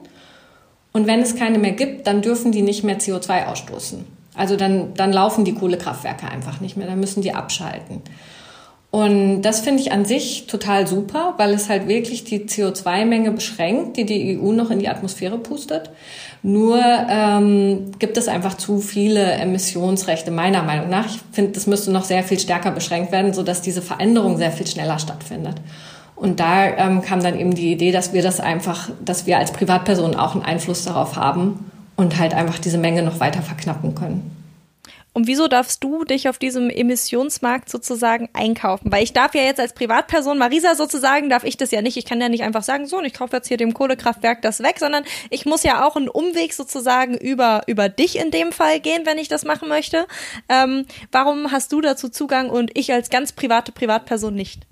Und 0.93 1.07
wenn 1.07 1.19
es 1.19 1.35
keine 1.35 1.59
mehr 1.59 1.73
gibt, 1.73 2.07
dann 2.07 2.21
dürfen 2.21 2.53
die 2.53 2.61
nicht 2.61 2.85
mehr 2.85 2.99
CO2 2.99 3.47
ausstoßen. 3.47 4.05
Also 4.33 4.55
dann, 4.55 4.93
dann 4.93 5.11
laufen 5.11 5.43
die 5.43 5.55
Kohlekraftwerke 5.55 6.29
einfach 6.29 6.61
nicht 6.61 6.77
mehr, 6.77 6.87
dann 6.87 7.01
müssen 7.01 7.21
die 7.21 7.33
abschalten. 7.33 8.01
Und 8.91 9.43
das 9.43 9.59
finde 9.59 9.81
ich 9.81 9.91
an 9.91 10.05
sich 10.05 10.47
total 10.47 10.87
super, 10.87 11.33
weil 11.35 11.53
es 11.53 11.67
halt 11.67 11.89
wirklich 11.89 12.23
die 12.23 12.45
CO2-Menge 12.45 13.31
beschränkt, 13.31 13.97
die 13.97 14.05
die 14.05 14.39
EU 14.39 14.51
noch 14.53 14.71
in 14.71 14.79
die 14.79 14.89
Atmosphäre 14.89 15.37
pustet. 15.37 15.91
Nur 16.41 16.81
ähm, 16.81 17.91
gibt 17.99 18.17
es 18.17 18.29
einfach 18.29 18.55
zu 18.55 18.79
viele 18.79 19.33
Emissionsrechte, 19.33 20.31
meiner 20.31 20.63
Meinung 20.63 20.89
nach. 20.89 21.05
Ich 21.07 21.19
finde, 21.33 21.51
das 21.51 21.67
müsste 21.67 21.91
noch 21.91 22.05
sehr 22.05 22.23
viel 22.23 22.39
stärker 22.39 22.71
beschränkt 22.71 23.11
werden, 23.11 23.33
sodass 23.33 23.61
diese 23.61 23.81
Veränderung 23.81 24.37
sehr 24.37 24.51
viel 24.51 24.67
schneller 24.67 24.99
stattfindet. 24.99 25.55
Und 26.15 26.39
da 26.39 26.65
ähm, 26.65 27.01
kam 27.01 27.21
dann 27.21 27.37
eben 27.37 27.53
die 27.55 27.71
Idee, 27.71 27.91
dass 27.91 28.13
wir 28.13 28.21
das 28.21 28.39
einfach, 28.39 28.89
dass 29.03 29.25
wir 29.25 29.37
als 29.37 29.51
Privatpersonen 29.51 30.15
auch 30.15 30.33
einen 30.33 30.43
Einfluss 30.43 30.85
darauf 30.85 31.15
haben 31.15 31.71
und 31.95 32.17
halt 32.17 32.33
einfach 32.33 32.59
diese 32.59 32.77
Menge 32.77 33.03
noch 33.03 33.19
weiter 33.19 33.41
verknappen 33.41 33.95
können. 33.95 34.38
Und 35.19 35.27
wieso 35.27 35.49
darfst 35.49 35.83
du 35.83 36.05
dich 36.05 36.29
auf 36.29 36.37
diesem 36.37 36.69
Emissionsmarkt 36.69 37.69
sozusagen 37.69 38.29
einkaufen? 38.31 38.89
Weil 38.89 39.03
ich 39.03 39.11
darf 39.11 39.35
ja 39.35 39.41
jetzt 39.41 39.59
als 39.59 39.73
Privatperson, 39.73 40.37
Marisa 40.37 40.75
sozusagen, 40.75 41.29
darf 41.29 41.43
ich 41.43 41.57
das 41.57 41.71
ja 41.71 41.81
nicht. 41.81 41.97
Ich 41.97 42.05
kann 42.05 42.21
ja 42.21 42.29
nicht 42.29 42.43
einfach 42.43 42.63
sagen, 42.63 42.87
so, 42.87 43.01
ich 43.01 43.13
kaufe 43.13 43.35
jetzt 43.35 43.49
hier 43.49 43.57
dem 43.57 43.73
Kohlekraftwerk 43.73 44.41
das 44.41 44.63
weg, 44.63 44.77
sondern 44.79 45.03
ich 45.29 45.45
muss 45.45 45.63
ja 45.63 45.85
auch 45.85 45.97
einen 45.97 46.07
Umweg 46.07 46.53
sozusagen 46.53 47.17
über, 47.17 47.63
über 47.67 47.89
dich 47.89 48.17
in 48.17 48.31
dem 48.31 48.53
Fall 48.53 48.79
gehen, 48.79 49.01
wenn 49.05 49.17
ich 49.17 49.27
das 49.27 49.43
machen 49.43 49.67
möchte. 49.67 50.07
Ähm, 50.47 50.85
warum 51.11 51.51
hast 51.51 51.73
du 51.73 51.81
dazu 51.81 52.07
Zugang 52.07 52.49
und 52.49 52.71
ich 52.77 52.93
als 52.93 53.09
ganz 53.09 53.33
private 53.33 53.73
Privatperson 53.73 54.33
nicht? 54.33 54.67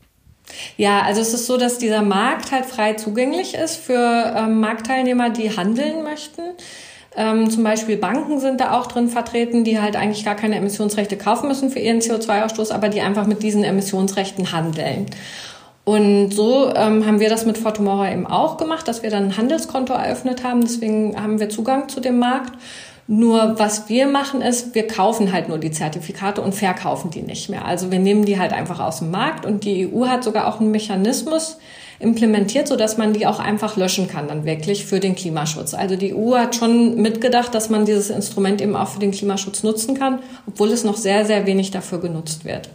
Ja, 0.77 1.01
also 1.01 1.19
es 1.19 1.33
ist 1.33 1.45
so, 1.45 1.57
dass 1.57 1.77
dieser 1.77 2.03
Markt 2.03 2.53
halt 2.53 2.67
frei 2.67 2.93
zugänglich 2.93 3.53
ist 3.53 3.75
für 3.75 4.33
ähm, 4.33 4.61
Marktteilnehmer, 4.61 5.29
die 5.29 5.57
handeln 5.57 6.03
möchten. 6.03 6.41
Ähm, 7.17 7.49
zum 7.49 7.63
Beispiel 7.63 7.97
Banken 7.97 8.39
sind 8.39 8.61
da 8.61 8.79
auch 8.79 8.85
drin 8.85 9.09
vertreten, 9.09 9.63
die 9.63 9.81
halt 9.81 9.95
eigentlich 9.95 10.23
gar 10.23 10.35
keine 10.35 10.55
Emissionsrechte 10.55 11.17
kaufen 11.17 11.47
müssen 11.47 11.71
für 11.71 11.79
ihren 11.79 11.99
CO2-Ausstoß, 11.99 12.71
aber 12.71 12.89
die 12.89 13.01
einfach 13.01 13.25
mit 13.25 13.41
diesen 13.41 13.63
Emissionsrechten 13.63 14.51
handeln. 14.51 15.07
Und 15.83 16.31
so 16.31 16.73
ähm, 16.75 17.05
haben 17.05 17.19
wir 17.19 17.29
das 17.29 17.45
mit 17.45 17.57
Fortumora 17.57 18.11
eben 18.11 18.27
auch 18.27 18.57
gemacht, 18.57 18.87
dass 18.87 19.03
wir 19.03 19.09
dann 19.09 19.23
ein 19.23 19.37
Handelskonto 19.37 19.93
eröffnet 19.93 20.43
haben. 20.43 20.61
Deswegen 20.61 21.19
haben 21.19 21.39
wir 21.39 21.49
Zugang 21.49 21.89
zu 21.89 21.99
dem 21.99 22.19
Markt. 22.19 22.51
Nur 23.07 23.57
was 23.57 23.87
wir 23.87 24.05
machen 24.05 24.41
ist, 24.41 24.75
wir 24.75 24.85
kaufen 24.85 25.31
halt 25.31 25.47
nur 25.47 25.57
die 25.57 25.71
Zertifikate 25.71 26.41
und 26.41 26.53
verkaufen 26.53 27.09
die 27.09 27.21
nicht 27.21 27.49
mehr. 27.49 27.63
Also 27.65 27.89
wir 27.89 27.99
nehmen 27.99 28.25
die 28.25 28.37
halt 28.37 28.51
einfach 28.51 28.81
aus 28.81 28.99
dem 28.99 29.11
Markt 29.11 29.45
und 29.45 29.63
die 29.63 29.89
EU 29.89 30.07
hat 30.07 30.25
sogar 30.25 30.47
auch 30.47 30.59
einen 30.59 30.71
Mechanismus, 30.71 31.57
implementiert, 31.99 32.67
so 32.67 32.75
dass 32.75 32.97
man 32.97 33.13
die 33.13 33.25
auch 33.25 33.39
einfach 33.39 33.77
löschen 33.77 34.07
kann 34.07 34.27
dann 34.27 34.45
wirklich 34.45 34.85
für 34.85 34.99
den 34.99 35.15
Klimaschutz. 35.15 35.73
Also 35.73 35.95
die 35.95 36.13
EU 36.13 36.35
hat 36.35 36.55
schon 36.55 37.01
mitgedacht, 37.01 37.53
dass 37.55 37.69
man 37.69 37.85
dieses 37.85 38.09
Instrument 38.09 38.61
eben 38.61 38.75
auch 38.75 38.89
für 38.89 38.99
den 38.99 39.11
Klimaschutz 39.11 39.63
nutzen 39.63 39.97
kann, 39.97 40.19
obwohl 40.47 40.69
es 40.71 40.83
noch 40.83 40.97
sehr, 40.97 41.25
sehr 41.25 41.45
wenig 41.45 41.71
dafür 41.71 41.99
genutzt 41.99 42.45
wird. 42.45 42.69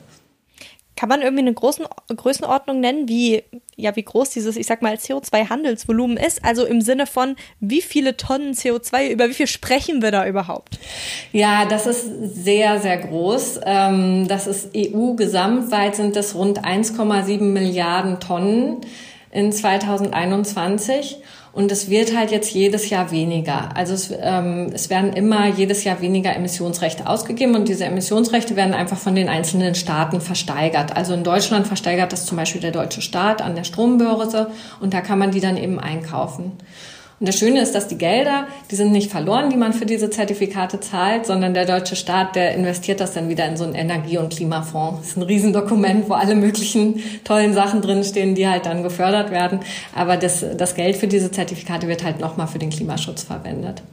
Kann 0.94 1.08
man 1.08 1.22
irgendwie 1.22 1.42
eine 1.42 1.54
großen 1.54 1.84
Größenordnung 2.14 2.78
nennen, 2.78 3.08
wie, 3.08 3.42
ja, 3.74 3.96
wie 3.96 4.04
groß 4.04 4.30
dieses, 4.30 4.56
ich 4.56 4.66
sag 4.66 4.82
mal, 4.82 4.94
CO2-Handelsvolumen 4.94 6.16
ist? 6.16 6.44
Also 6.44 6.64
im 6.64 6.80
Sinne 6.80 7.06
von, 7.06 7.34
wie 7.58 7.80
viele 7.80 8.16
Tonnen 8.16 8.52
CO2, 8.52 9.08
über 9.08 9.28
wie 9.28 9.34
viel 9.34 9.48
sprechen 9.48 10.00
wir 10.00 10.12
da 10.12 10.26
überhaupt? 10.28 10.78
Ja, 11.32 11.64
das 11.64 11.88
ist 11.88 12.06
sehr, 12.44 12.78
sehr 12.80 12.98
groß. 12.98 13.62
Ähm, 13.64 14.28
das 14.28 14.46
ist 14.46 14.76
EU-gesamtweit 14.76 15.96
sind 15.96 16.14
das 16.14 16.36
rund 16.36 16.64
1,7 16.64 17.40
Milliarden 17.40 18.20
Tonnen 18.20 18.82
in 19.32 19.50
2021. 19.50 21.18
Und 21.52 21.70
es 21.70 21.90
wird 21.90 22.16
halt 22.16 22.30
jetzt 22.30 22.54
jedes 22.54 22.88
Jahr 22.88 23.10
weniger. 23.10 23.76
Also 23.76 23.92
es, 23.92 24.10
ähm, 24.18 24.70
es 24.72 24.88
werden 24.88 25.12
immer 25.12 25.48
jedes 25.48 25.84
Jahr 25.84 26.00
weniger 26.00 26.34
Emissionsrechte 26.34 27.06
ausgegeben 27.06 27.54
und 27.54 27.68
diese 27.68 27.84
Emissionsrechte 27.84 28.56
werden 28.56 28.72
einfach 28.72 28.96
von 28.96 29.14
den 29.14 29.28
einzelnen 29.28 29.74
Staaten 29.74 30.22
versteigert. 30.22 30.96
Also 30.96 31.12
in 31.12 31.24
Deutschland 31.24 31.66
versteigert 31.66 32.10
das 32.12 32.24
zum 32.24 32.38
Beispiel 32.38 32.62
der 32.62 32.70
deutsche 32.70 33.02
Staat 33.02 33.42
an 33.42 33.54
der 33.54 33.64
Strombörse 33.64 34.50
und 34.80 34.94
da 34.94 35.02
kann 35.02 35.18
man 35.18 35.30
die 35.30 35.40
dann 35.40 35.58
eben 35.58 35.78
einkaufen. 35.78 36.52
Und 37.22 37.28
das 37.28 37.38
Schöne 37.38 37.60
ist, 37.60 37.76
dass 37.76 37.86
die 37.86 37.98
Gelder, 37.98 38.48
die 38.72 38.74
sind 38.74 38.90
nicht 38.90 39.08
verloren, 39.08 39.48
die 39.48 39.56
man 39.56 39.72
für 39.72 39.86
diese 39.86 40.10
Zertifikate 40.10 40.80
zahlt, 40.80 41.24
sondern 41.24 41.54
der 41.54 41.66
deutsche 41.66 41.94
Staat, 41.94 42.34
der 42.34 42.52
investiert 42.52 42.98
das 42.98 43.12
dann 43.12 43.28
wieder 43.28 43.46
in 43.46 43.56
so 43.56 43.62
einen 43.62 43.76
Energie- 43.76 44.18
und 44.18 44.34
Klimafonds. 44.34 44.98
Das 44.98 45.08
ist 45.10 45.16
ein 45.18 45.22
Riesendokument, 45.22 46.08
wo 46.08 46.14
alle 46.14 46.34
möglichen 46.34 47.00
tollen 47.22 47.54
Sachen 47.54 47.80
drinstehen, 47.80 48.34
die 48.34 48.48
halt 48.48 48.66
dann 48.66 48.82
gefördert 48.82 49.30
werden. 49.30 49.60
Aber 49.94 50.16
das, 50.16 50.44
das 50.56 50.74
Geld 50.74 50.96
für 50.96 51.06
diese 51.06 51.30
Zertifikate 51.30 51.86
wird 51.86 52.02
halt 52.02 52.18
nochmal 52.18 52.48
für 52.48 52.58
den 52.58 52.70
Klimaschutz 52.70 53.22
verwendet. 53.22 53.84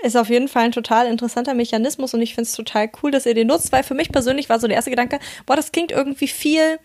Ist 0.00 0.16
auf 0.16 0.28
jeden 0.28 0.46
Fall 0.46 0.66
ein 0.66 0.72
total 0.72 1.08
interessanter 1.08 1.54
Mechanismus 1.54 2.14
und 2.14 2.22
ich 2.22 2.36
finde 2.36 2.46
es 2.46 2.52
total 2.52 2.88
cool, 3.02 3.10
dass 3.10 3.26
ihr 3.26 3.34
den 3.34 3.48
nutzt, 3.48 3.72
weil 3.72 3.82
für 3.82 3.94
mich 3.94 4.12
persönlich 4.12 4.48
war 4.48 4.60
so 4.60 4.68
der 4.68 4.76
erste 4.76 4.90
Gedanke, 4.90 5.18
boah, 5.44 5.56
das 5.56 5.72
klingt 5.72 5.90
irgendwie 5.90 6.28
viel, 6.28 6.78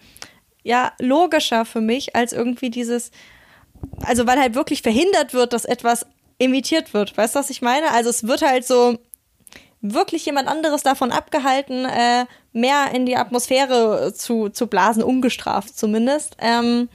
ja, 0.63 0.93
logischer 0.97 1.63
für 1.63 1.81
mich 1.81 2.15
als 2.15 2.33
irgendwie 2.33 2.71
dieses, 2.71 3.11
also 4.01 4.27
weil 4.27 4.39
halt 4.39 4.55
wirklich 4.55 4.81
verhindert 4.81 5.33
wird, 5.33 5.53
dass 5.53 5.65
etwas 5.65 6.05
imitiert 6.37 6.93
wird. 6.93 7.15
Weißt 7.17 7.35
du, 7.35 7.39
was 7.39 7.49
ich 7.49 7.61
meine? 7.61 7.91
Also 7.91 8.09
es 8.09 8.27
wird 8.27 8.41
halt 8.41 8.65
so 8.65 8.97
wirklich 9.81 10.25
jemand 10.25 10.47
anderes 10.47 10.83
davon 10.83 11.11
abgehalten, 11.11 11.85
äh, 11.85 12.25
mehr 12.53 12.91
in 12.93 13.05
die 13.05 13.17
Atmosphäre 13.17 14.13
zu, 14.13 14.49
zu 14.49 14.67
blasen, 14.67 15.03
ungestraft 15.03 15.77
zumindest. 15.77 16.37
Ähm, 16.39 16.89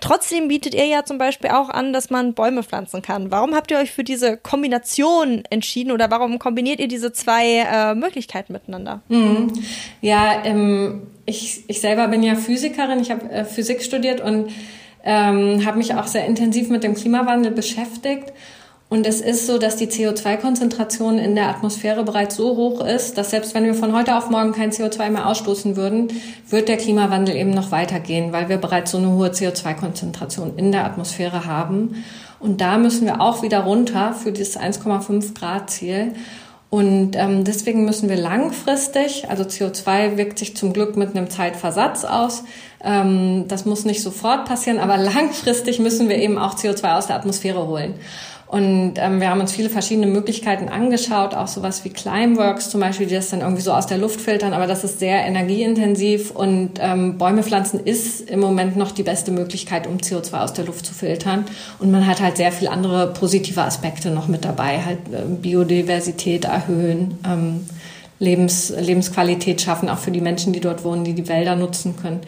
Trotzdem 0.00 0.48
bietet 0.48 0.74
ihr 0.74 0.86
ja 0.86 1.04
zum 1.04 1.18
Beispiel 1.18 1.50
auch 1.50 1.68
an, 1.68 1.92
dass 1.92 2.10
man 2.10 2.34
Bäume 2.34 2.62
pflanzen 2.62 3.02
kann. 3.02 3.30
Warum 3.30 3.54
habt 3.54 3.70
ihr 3.70 3.78
euch 3.78 3.90
für 3.92 4.04
diese 4.04 4.36
Kombination 4.36 5.42
entschieden 5.50 5.92
oder 5.92 6.10
warum 6.10 6.38
kombiniert 6.38 6.80
ihr 6.80 6.88
diese 6.88 7.12
zwei 7.12 7.58
äh, 7.58 7.94
Möglichkeiten 7.94 8.52
miteinander? 8.52 9.02
Mhm. 9.08 9.52
Ja, 10.00 10.44
ähm, 10.44 11.06
ich, 11.26 11.64
ich 11.68 11.80
selber 11.80 12.08
bin 12.08 12.22
ja 12.22 12.34
Physikerin, 12.34 13.00
ich 13.00 13.10
habe 13.10 13.30
äh, 13.30 13.44
Physik 13.44 13.82
studiert 13.82 14.20
und 14.20 14.50
ähm, 15.04 15.64
habe 15.64 15.78
mich 15.78 15.94
auch 15.94 16.06
sehr 16.06 16.26
intensiv 16.26 16.70
mit 16.70 16.84
dem 16.84 16.94
Klimawandel 16.94 17.52
beschäftigt. 17.52 18.32
Und 18.90 19.06
es 19.06 19.20
ist 19.20 19.46
so, 19.46 19.56
dass 19.56 19.76
die 19.76 19.86
CO2-Konzentration 19.86 21.18
in 21.18 21.36
der 21.36 21.48
Atmosphäre 21.48 22.02
bereits 22.02 22.34
so 22.34 22.56
hoch 22.56 22.84
ist, 22.84 23.16
dass 23.16 23.30
selbst 23.30 23.54
wenn 23.54 23.64
wir 23.64 23.74
von 23.74 23.94
heute 23.94 24.16
auf 24.16 24.30
morgen 24.30 24.50
kein 24.50 24.72
CO2 24.72 25.10
mehr 25.10 25.28
ausstoßen 25.28 25.76
würden, 25.76 26.08
wird 26.48 26.68
der 26.68 26.76
Klimawandel 26.76 27.36
eben 27.36 27.50
noch 27.50 27.70
weitergehen, 27.70 28.32
weil 28.32 28.48
wir 28.48 28.56
bereits 28.56 28.90
so 28.90 28.98
eine 28.98 29.12
hohe 29.12 29.28
CO2-Konzentration 29.28 30.54
in 30.56 30.72
der 30.72 30.84
Atmosphäre 30.84 31.46
haben. 31.46 32.04
Und 32.40 32.60
da 32.60 32.78
müssen 32.78 33.06
wir 33.06 33.20
auch 33.20 33.42
wieder 33.42 33.60
runter 33.60 34.12
für 34.12 34.32
dieses 34.32 34.58
1,5 34.58 35.38
Grad 35.38 35.70
Ziel. 35.70 36.14
Und 36.70 37.16
ähm, 37.16 37.42
deswegen 37.42 37.84
müssen 37.84 38.08
wir 38.08 38.16
langfristig, 38.16 39.28
also 39.28 39.42
CO2 39.42 40.16
wirkt 40.16 40.38
sich 40.38 40.56
zum 40.56 40.72
Glück 40.72 40.96
mit 40.96 41.16
einem 41.16 41.28
Zeitversatz 41.28 42.04
aus. 42.04 42.44
Ähm, 42.82 43.46
das 43.48 43.64
muss 43.64 43.84
nicht 43.84 44.02
sofort 44.02 44.44
passieren, 44.44 44.78
aber 44.78 44.96
langfristig 44.96 45.80
müssen 45.80 46.08
wir 46.08 46.16
eben 46.16 46.38
auch 46.38 46.54
CO2 46.54 46.96
aus 46.96 47.08
der 47.08 47.16
Atmosphäre 47.16 47.66
holen. 47.66 47.94
Und 48.50 48.94
ähm, 48.96 49.20
wir 49.20 49.30
haben 49.30 49.40
uns 49.40 49.52
viele 49.52 49.70
verschiedene 49.70 50.08
Möglichkeiten 50.08 50.68
angeschaut, 50.68 51.34
auch 51.34 51.46
sowas 51.46 51.84
wie 51.84 51.90
Climeworks 51.90 52.68
zum 52.68 52.80
Beispiel, 52.80 53.06
die 53.06 53.14
das 53.14 53.30
dann 53.30 53.42
irgendwie 53.42 53.62
so 53.62 53.72
aus 53.72 53.86
der 53.86 53.96
Luft 53.96 54.20
filtern, 54.20 54.54
aber 54.54 54.66
das 54.66 54.82
ist 54.82 54.98
sehr 54.98 55.24
energieintensiv 55.24 56.32
und 56.32 56.70
ähm, 56.80 57.16
Bäume 57.16 57.44
pflanzen 57.44 57.78
ist 57.78 58.28
im 58.28 58.40
Moment 58.40 58.76
noch 58.76 58.90
die 58.90 59.04
beste 59.04 59.30
Möglichkeit, 59.30 59.86
um 59.86 59.98
CO2 59.98 60.40
aus 60.40 60.52
der 60.52 60.64
Luft 60.64 60.84
zu 60.84 60.92
filtern. 60.92 61.44
Und 61.78 61.92
man 61.92 62.08
hat 62.08 62.20
halt 62.20 62.38
sehr 62.38 62.50
viele 62.50 62.72
andere 62.72 63.12
positive 63.12 63.62
Aspekte 63.62 64.10
noch 64.10 64.26
mit 64.26 64.44
dabei, 64.44 64.82
halt 64.84 64.98
äh, 65.12 65.22
Biodiversität 65.28 66.46
erhöhen. 66.46 67.18
Ähm, 67.24 67.66
Lebens, 68.18 68.70
Lebensqualität 68.78 69.62
schaffen, 69.62 69.88
auch 69.88 69.98
für 69.98 70.10
die 70.10 70.20
Menschen, 70.20 70.52
die 70.52 70.60
dort 70.60 70.84
wohnen, 70.84 71.04
die 71.04 71.14
die 71.14 71.26
Wälder 71.28 71.56
nutzen 71.56 71.96
können. 71.96 72.20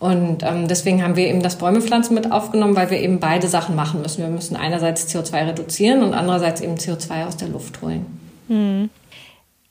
Und 0.00 0.42
ähm, 0.42 0.66
deswegen 0.66 1.02
haben 1.02 1.14
wir 1.14 1.28
eben 1.28 1.42
das 1.42 1.58
Bäumepflanzen 1.58 2.14
mit 2.14 2.32
aufgenommen, 2.32 2.74
weil 2.74 2.90
wir 2.90 2.98
eben 2.98 3.20
beide 3.20 3.48
Sachen 3.48 3.76
machen 3.76 4.00
müssen. 4.00 4.22
Wir 4.22 4.30
müssen 4.30 4.56
einerseits 4.56 5.06
CO2 5.14 5.48
reduzieren 5.48 6.02
und 6.02 6.14
andererseits 6.14 6.62
eben 6.62 6.76
CO2 6.76 7.26
aus 7.26 7.36
der 7.36 7.48
Luft 7.48 7.82
holen. 7.82 8.06
Hm. 8.48 8.88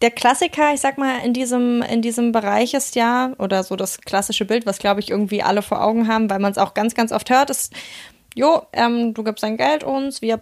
Der 0.03 0.11
Klassiker, 0.11 0.71
ich 0.71 0.81
sag 0.81 0.99
mal, 0.99 1.17
in 1.25 1.33
diesem, 1.33 1.81
in 1.81 2.03
diesem 2.03 2.31
Bereich 2.31 2.75
ist 2.75 2.95
ja, 2.95 3.33
oder 3.39 3.63
so 3.63 3.75
das 3.75 4.01
klassische 4.01 4.45
Bild, 4.45 4.67
was 4.67 4.77
glaube 4.77 4.99
ich 4.99 5.09
irgendwie 5.09 5.41
alle 5.41 5.63
vor 5.63 5.83
Augen 5.83 6.07
haben, 6.07 6.29
weil 6.29 6.39
man 6.39 6.51
es 6.51 6.59
auch 6.59 6.75
ganz, 6.75 6.93
ganz 6.93 7.11
oft 7.11 7.31
hört, 7.31 7.49
ist, 7.49 7.73
jo, 8.35 8.61
ähm, 8.71 9.15
du 9.15 9.23
gibst 9.23 9.43
dein 9.43 9.57
Geld 9.57 9.83
uns, 9.83 10.21
wir 10.21 10.41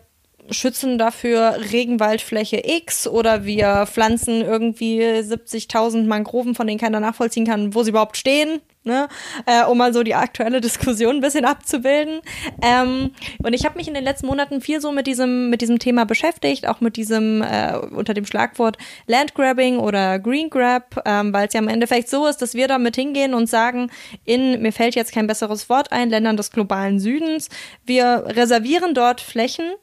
schützen 0.52 0.98
dafür 0.98 1.58
Regenwaldfläche 1.72 2.62
X 2.64 3.08
oder 3.08 3.46
wir 3.46 3.86
pflanzen 3.88 4.42
irgendwie 4.42 5.02
70.000 5.02 6.06
Mangroven, 6.08 6.56
von 6.56 6.68
denen 6.68 6.80
keiner 6.80 7.00
nachvollziehen 7.00 7.48
kann, 7.48 7.74
wo 7.74 7.84
sie 7.84 7.90
überhaupt 7.90 8.18
stehen, 8.18 8.62
ne? 8.88 9.08
Äh, 9.46 9.64
um 9.66 9.78
mal 9.78 9.94
so 9.94 10.02
die 10.04 10.16
aktuelle 10.16 10.62
Diskussion 10.62 11.18
ein 11.18 11.22
bisschen 11.22 11.46
abzubilden. 11.46 12.22
Ähm, 12.62 13.12
und 13.44 13.54
ich 13.54 13.66
habe 13.66 13.78
mich 13.78 13.88
in 13.88 13.94
den 13.94 14.04
letzten 14.04 14.28
Monaten 14.28 14.62
viel 14.62 14.82
so 14.82 14.92
mit 14.92 15.06
diesem, 15.06 15.50
mit 15.50 15.62
diesem 15.62 15.80
Thema 15.80 16.06
beschäftigt, 16.06 16.68
auch 16.68 16.82
mit 16.82 16.98
diesem 16.98 17.42
äh, 17.42 17.78
unter 17.78 18.14
dem 18.14 18.26
Schlagwort 18.26 18.78
Landgrabbing 19.06 19.78
oder 19.78 20.20
Green 20.20 20.50
Grab, 20.50 21.02
ähm, 21.06 21.34
weil 21.34 21.48
es 21.48 21.54
ja 21.54 21.60
im 21.60 21.68
Endeffekt 21.68 22.10
so 22.10 22.26
ist, 22.26 22.42
dass 22.42 22.56
wir 22.56 22.68
damit 22.68 22.96
hingehen 22.96 23.34
und 23.34 23.48
sagen, 23.48 23.92
in, 24.26 24.62
mir 24.62 24.72
fällt 24.72 24.96
jetzt 24.96 25.14
kein 25.14 25.28
besseres 25.28 25.70
Wort 25.70 25.92
ein, 25.92 26.10
Ländern 26.10 26.38
des 26.38 26.52
globalen 26.52 27.00
Südens, 27.00 27.50
wir 27.86 28.24
reservieren 28.28 28.94
dort 28.94 29.22
Flächen, 29.22 29.74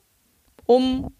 um 0.67 1.13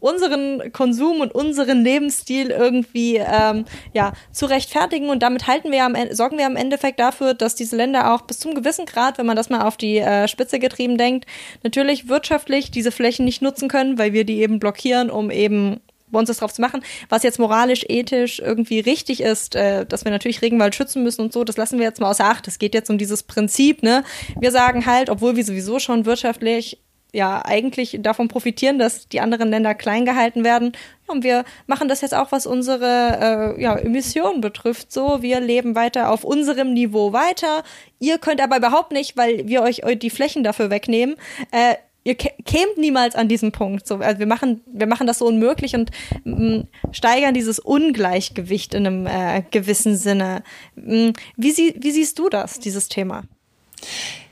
unseren 0.00 0.72
Konsum 0.72 1.20
und 1.20 1.34
unseren 1.34 1.82
Lebensstil 1.82 2.50
irgendwie 2.50 3.16
ähm, 3.16 3.64
ja 3.92 4.12
zu 4.32 4.46
rechtfertigen 4.46 5.08
und 5.08 5.22
damit 5.22 5.46
halten 5.46 5.70
wir 5.70 5.84
am 5.84 5.96
sorgen 6.12 6.38
wir 6.38 6.46
am 6.46 6.56
Endeffekt 6.56 7.00
dafür, 7.00 7.34
dass 7.34 7.54
diese 7.54 7.76
Länder 7.76 8.14
auch 8.14 8.22
bis 8.22 8.38
zum 8.38 8.54
gewissen 8.54 8.86
Grad, 8.86 9.18
wenn 9.18 9.26
man 9.26 9.36
das 9.36 9.50
mal 9.50 9.66
auf 9.66 9.76
die 9.76 9.98
äh, 9.98 10.28
Spitze 10.28 10.58
getrieben 10.58 10.98
denkt, 10.98 11.26
natürlich 11.62 12.08
wirtschaftlich 12.08 12.70
diese 12.70 12.92
Flächen 12.92 13.24
nicht 13.24 13.42
nutzen 13.42 13.68
können, 13.68 13.98
weil 13.98 14.12
wir 14.12 14.24
die 14.24 14.40
eben 14.40 14.58
blockieren, 14.58 15.10
um 15.10 15.30
eben 15.30 15.80
bei 16.10 16.18
uns 16.18 16.28
das 16.28 16.38
drauf 16.38 16.52
zu 16.52 16.60
machen. 16.60 16.82
Was 17.08 17.22
jetzt 17.22 17.38
moralisch, 17.38 17.84
ethisch 17.88 18.38
irgendwie 18.40 18.80
richtig 18.80 19.20
ist, 19.20 19.54
äh, 19.54 19.84
dass 19.86 20.04
wir 20.04 20.12
natürlich 20.12 20.42
Regenwald 20.42 20.74
schützen 20.74 21.02
müssen 21.02 21.22
und 21.22 21.32
so, 21.32 21.44
das 21.44 21.56
lassen 21.56 21.78
wir 21.78 21.86
jetzt 21.86 22.00
mal 22.00 22.10
außer 22.10 22.24
Acht. 22.24 22.48
Es 22.48 22.58
geht 22.58 22.74
jetzt 22.74 22.90
um 22.90 22.98
dieses 22.98 23.22
Prinzip, 23.22 23.82
ne? 23.82 24.04
Wir 24.38 24.50
sagen 24.50 24.86
halt, 24.86 25.10
obwohl 25.10 25.36
wir 25.36 25.44
sowieso 25.44 25.78
schon 25.78 26.06
wirtschaftlich 26.06 26.78
ja 27.12 27.42
eigentlich 27.44 27.98
davon 28.00 28.28
profitieren, 28.28 28.78
dass 28.78 29.08
die 29.08 29.20
anderen 29.20 29.50
Länder 29.50 29.74
klein 29.74 30.04
gehalten 30.04 30.44
werden. 30.44 30.72
Und 31.06 31.24
wir 31.24 31.44
machen 31.66 31.88
das 31.88 32.02
jetzt 32.02 32.14
auch, 32.14 32.32
was 32.32 32.46
unsere 32.46 33.54
äh, 33.56 33.62
ja, 33.62 33.76
Emissionen 33.76 34.40
betrifft. 34.40 34.92
So, 34.92 35.22
wir 35.22 35.40
leben 35.40 35.74
weiter 35.74 36.10
auf 36.10 36.24
unserem 36.24 36.74
Niveau 36.74 37.12
weiter. 37.12 37.64
Ihr 37.98 38.18
könnt 38.18 38.42
aber 38.42 38.58
überhaupt 38.58 38.92
nicht, 38.92 39.16
weil 39.16 39.48
wir 39.48 39.62
euch 39.62 39.80
die 39.98 40.10
Flächen 40.10 40.44
dafür 40.44 40.70
wegnehmen. 40.70 41.16
Äh, 41.50 41.76
ihr 42.04 42.14
kämt 42.14 42.76
niemals 42.76 43.14
an 43.14 43.28
diesen 43.28 43.52
Punkt. 43.52 43.86
So, 43.86 43.96
also 43.96 44.18
wir 44.18 44.26
machen, 44.26 44.62
wir 44.66 44.86
machen 44.86 45.06
das 45.06 45.18
so 45.18 45.26
unmöglich 45.26 45.74
und 45.74 45.90
mh, 46.24 46.64
steigern 46.92 47.34
dieses 47.34 47.58
Ungleichgewicht 47.58 48.74
in 48.74 48.86
einem 48.86 49.06
äh, 49.06 49.42
gewissen 49.50 49.96
Sinne. 49.96 50.42
Mh, 50.76 51.12
wie, 51.36 51.50
sie, 51.50 51.74
wie 51.78 51.90
siehst 51.90 52.18
du 52.18 52.28
das, 52.28 52.60
dieses 52.60 52.88
Thema? 52.88 53.24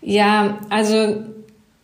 Ja, 0.00 0.58
also 0.70 1.24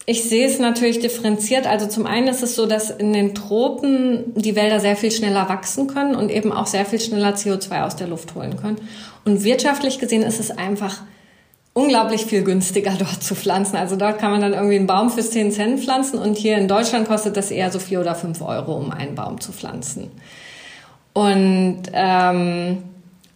ich 0.04 0.24
sehe 0.24 0.46
es 0.46 0.58
natürlich 0.58 0.98
differenziert. 0.98 1.66
Also 1.66 1.86
zum 1.86 2.06
einen 2.06 2.28
ist 2.28 2.42
es 2.42 2.56
so, 2.56 2.66
dass 2.66 2.90
in 2.90 3.12
den 3.12 3.34
Tropen 3.34 4.32
die 4.34 4.56
Wälder 4.56 4.80
sehr 4.80 4.96
viel 4.96 5.12
schneller 5.12 5.48
wachsen 5.48 5.86
können 5.86 6.16
und 6.16 6.30
eben 6.30 6.52
auch 6.52 6.66
sehr 6.66 6.84
viel 6.84 7.00
schneller 7.00 7.34
CO2 7.34 7.84
aus 7.84 7.96
der 7.96 8.08
Luft 8.08 8.34
holen 8.34 8.56
können. 8.56 8.80
Und 9.24 9.44
wirtschaftlich 9.44 10.00
gesehen 10.00 10.22
ist 10.22 10.40
es 10.40 10.50
einfach 10.50 11.02
unglaublich 11.72 12.26
viel 12.26 12.42
günstiger 12.42 12.92
dort 12.98 13.22
zu 13.22 13.36
pflanzen. 13.36 13.76
Also 13.76 13.96
dort 13.96 14.18
kann 14.18 14.32
man 14.32 14.40
dann 14.40 14.54
irgendwie 14.54 14.76
einen 14.76 14.88
Baum 14.88 15.10
für 15.10 15.22
10 15.22 15.52
Cent 15.52 15.80
pflanzen 15.80 16.18
und 16.18 16.36
hier 16.36 16.56
in 16.58 16.66
Deutschland 16.66 17.06
kostet 17.06 17.36
das 17.36 17.50
eher 17.50 17.70
so 17.70 17.78
vier 17.78 18.00
oder 18.00 18.16
fünf 18.16 18.42
Euro, 18.42 18.76
um 18.76 18.90
einen 18.90 19.14
Baum 19.14 19.40
zu 19.40 19.52
pflanzen. 19.52 20.10
Und 21.12 21.82
ähm, 21.92 22.82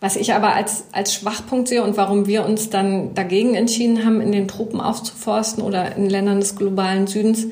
was 0.01 0.17
ich 0.17 0.35
aber 0.35 0.55
als, 0.55 0.85
als 0.93 1.15
Schwachpunkt 1.15 1.69
sehe 1.69 1.83
und 1.83 1.97
warum 1.97 2.27
wir 2.27 2.45
uns 2.45 2.71
dann 2.71 3.15
dagegen 3.15 3.55
entschieden 3.55 4.05
haben, 4.05 4.21
in 4.21 4.33
den 4.33 4.47
Tropen 4.47 4.81
aufzuforsten 4.81 5.63
oder 5.63 5.97
in 5.97 6.11
Ländern 6.11 6.41
des 6.41 6.57
globalen 6.57 7.07
Südens, 7.07 7.47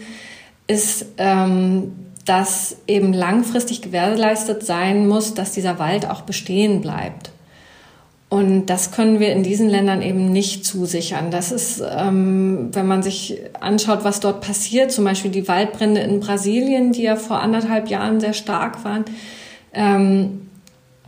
ist, 0.67 1.07
ähm, 1.19 1.93
dass 2.25 2.77
eben 2.87 3.13
langfristig 3.13 3.83
gewährleistet 3.83 4.65
sein 4.65 5.07
muss, 5.07 5.35
dass 5.35 5.53
dieser 5.53 5.79
Wald 5.79 6.09
auch 6.09 6.23
bestehen 6.23 6.81
bleibt. 6.81 7.31
Und 8.31 8.67
das 8.67 8.91
können 8.91 9.21
wir 9.21 9.33
in 9.33 9.43
diesen 9.43 9.69
Ländern 9.69 10.03
eben 10.03 10.33
nicht 10.33 10.65
zusichern. 10.65 11.31
Das 11.31 11.53
ist, 11.53 11.83
ähm, 11.87 12.71
wenn 12.73 12.87
man 12.87 13.03
sich 13.03 13.39
anschaut, 13.61 14.01
was 14.03 14.21
dort 14.21 14.41
passiert, 14.41 14.91
zum 14.91 15.05
Beispiel 15.05 15.31
die 15.31 15.47
Waldbrände 15.47 16.01
in 16.01 16.21
Brasilien, 16.21 16.93
die 16.93 17.03
ja 17.03 17.17
vor 17.17 17.41
anderthalb 17.41 17.89
Jahren 17.89 18.21
sehr 18.21 18.33
stark 18.33 18.85
waren, 18.85 19.05
ähm, 19.73 20.49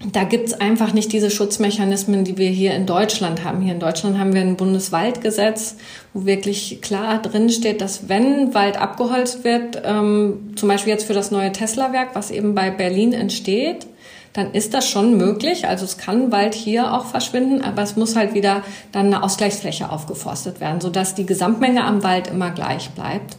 da 0.05 0.25
gibt's 0.25 0.53
einfach 0.53 0.93
nicht 0.93 1.13
diese 1.13 1.31
Schutzmechanismen, 1.31 2.25
die 2.25 2.37
wir 2.37 2.51
hier 2.51 2.75
in 2.75 2.85
Deutschland 2.85 3.45
haben. 3.45 3.63
Hier 3.63 3.73
in 3.73 3.81
Deutschland 3.81 4.19
haben 4.19 4.35
wir 4.35 4.43
ein 4.43 4.57
Bundeswaldgesetz, 4.57 5.77
wo 6.13 6.27
wirklich 6.27 6.83
klar 6.83 7.23
drin 7.23 7.49
steht, 7.49 7.81
dass 7.81 8.07
wenn 8.09 8.53
Wald 8.53 8.79
abgeholzt 8.79 9.43
wird, 9.43 9.81
ähm, 9.85 10.53
zum 10.57 10.69
Beispiel 10.69 10.93
jetzt 10.93 11.07
für 11.07 11.15
das 11.15 11.31
neue 11.31 11.51
Tesla-Werk, 11.51 12.11
was 12.15 12.31
eben 12.31 12.55
bei 12.55 12.71
Berlin 12.71 13.15
entsteht, 13.15 13.87
dann 14.35 14.53
ist 14.53 14.75
das 14.75 14.87
schon 14.87 15.17
möglich. 15.17 15.67
Also 15.67 15.87
es 15.87 15.97
kann 15.97 16.31
Wald 16.31 16.55
hier 16.55 16.93
auch 16.93 17.07
verschwinden, 17.07 17.63
aber 17.63 17.81
es 17.81 17.97
muss 17.97 18.17
halt 18.17 18.35
wieder 18.35 18.63
dann 18.93 19.07
eine 19.07 19.23
Ausgleichsfläche 19.23 19.91
aufgeforstet 19.91 20.61
werden, 20.61 20.83
sodass 20.83 21.15
die 21.15 21.25
Gesamtmenge 21.25 21.83
am 21.83 22.03
Wald 22.03 22.29
immer 22.29 22.51
gleich 22.51 22.91
bleibt. 22.91 23.39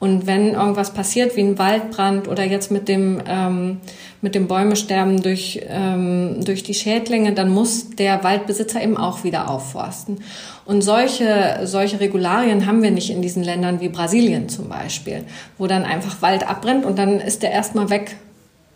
Und 0.00 0.28
wenn 0.28 0.54
irgendwas 0.54 0.92
passiert, 0.94 1.36
wie 1.36 1.40
ein 1.40 1.58
Waldbrand 1.58 2.28
oder 2.28 2.44
jetzt 2.44 2.70
mit 2.70 2.88
dem, 2.88 3.20
ähm, 3.26 3.78
mit 4.20 4.36
dem 4.36 4.46
Bäumesterben 4.46 5.22
durch, 5.22 5.60
ähm, 5.68 6.44
durch 6.44 6.62
die 6.62 6.74
Schädlinge, 6.74 7.32
dann 7.32 7.50
muss 7.50 7.90
der 7.90 8.22
Waldbesitzer 8.22 8.80
eben 8.80 8.96
auch 8.96 9.24
wieder 9.24 9.50
aufforsten. 9.50 10.18
Und 10.64 10.82
solche, 10.82 11.60
solche 11.64 11.98
Regularien 11.98 12.66
haben 12.66 12.82
wir 12.82 12.92
nicht 12.92 13.10
in 13.10 13.22
diesen 13.22 13.42
Ländern 13.42 13.80
wie 13.80 13.88
Brasilien 13.88 14.48
zum 14.48 14.68
Beispiel, 14.68 15.24
wo 15.56 15.66
dann 15.66 15.84
einfach 15.84 16.22
Wald 16.22 16.48
abbrennt 16.48 16.84
und 16.84 16.96
dann 16.96 17.20
ist 17.20 17.42
der 17.42 17.50
erstmal 17.50 17.90
weg 17.90 18.16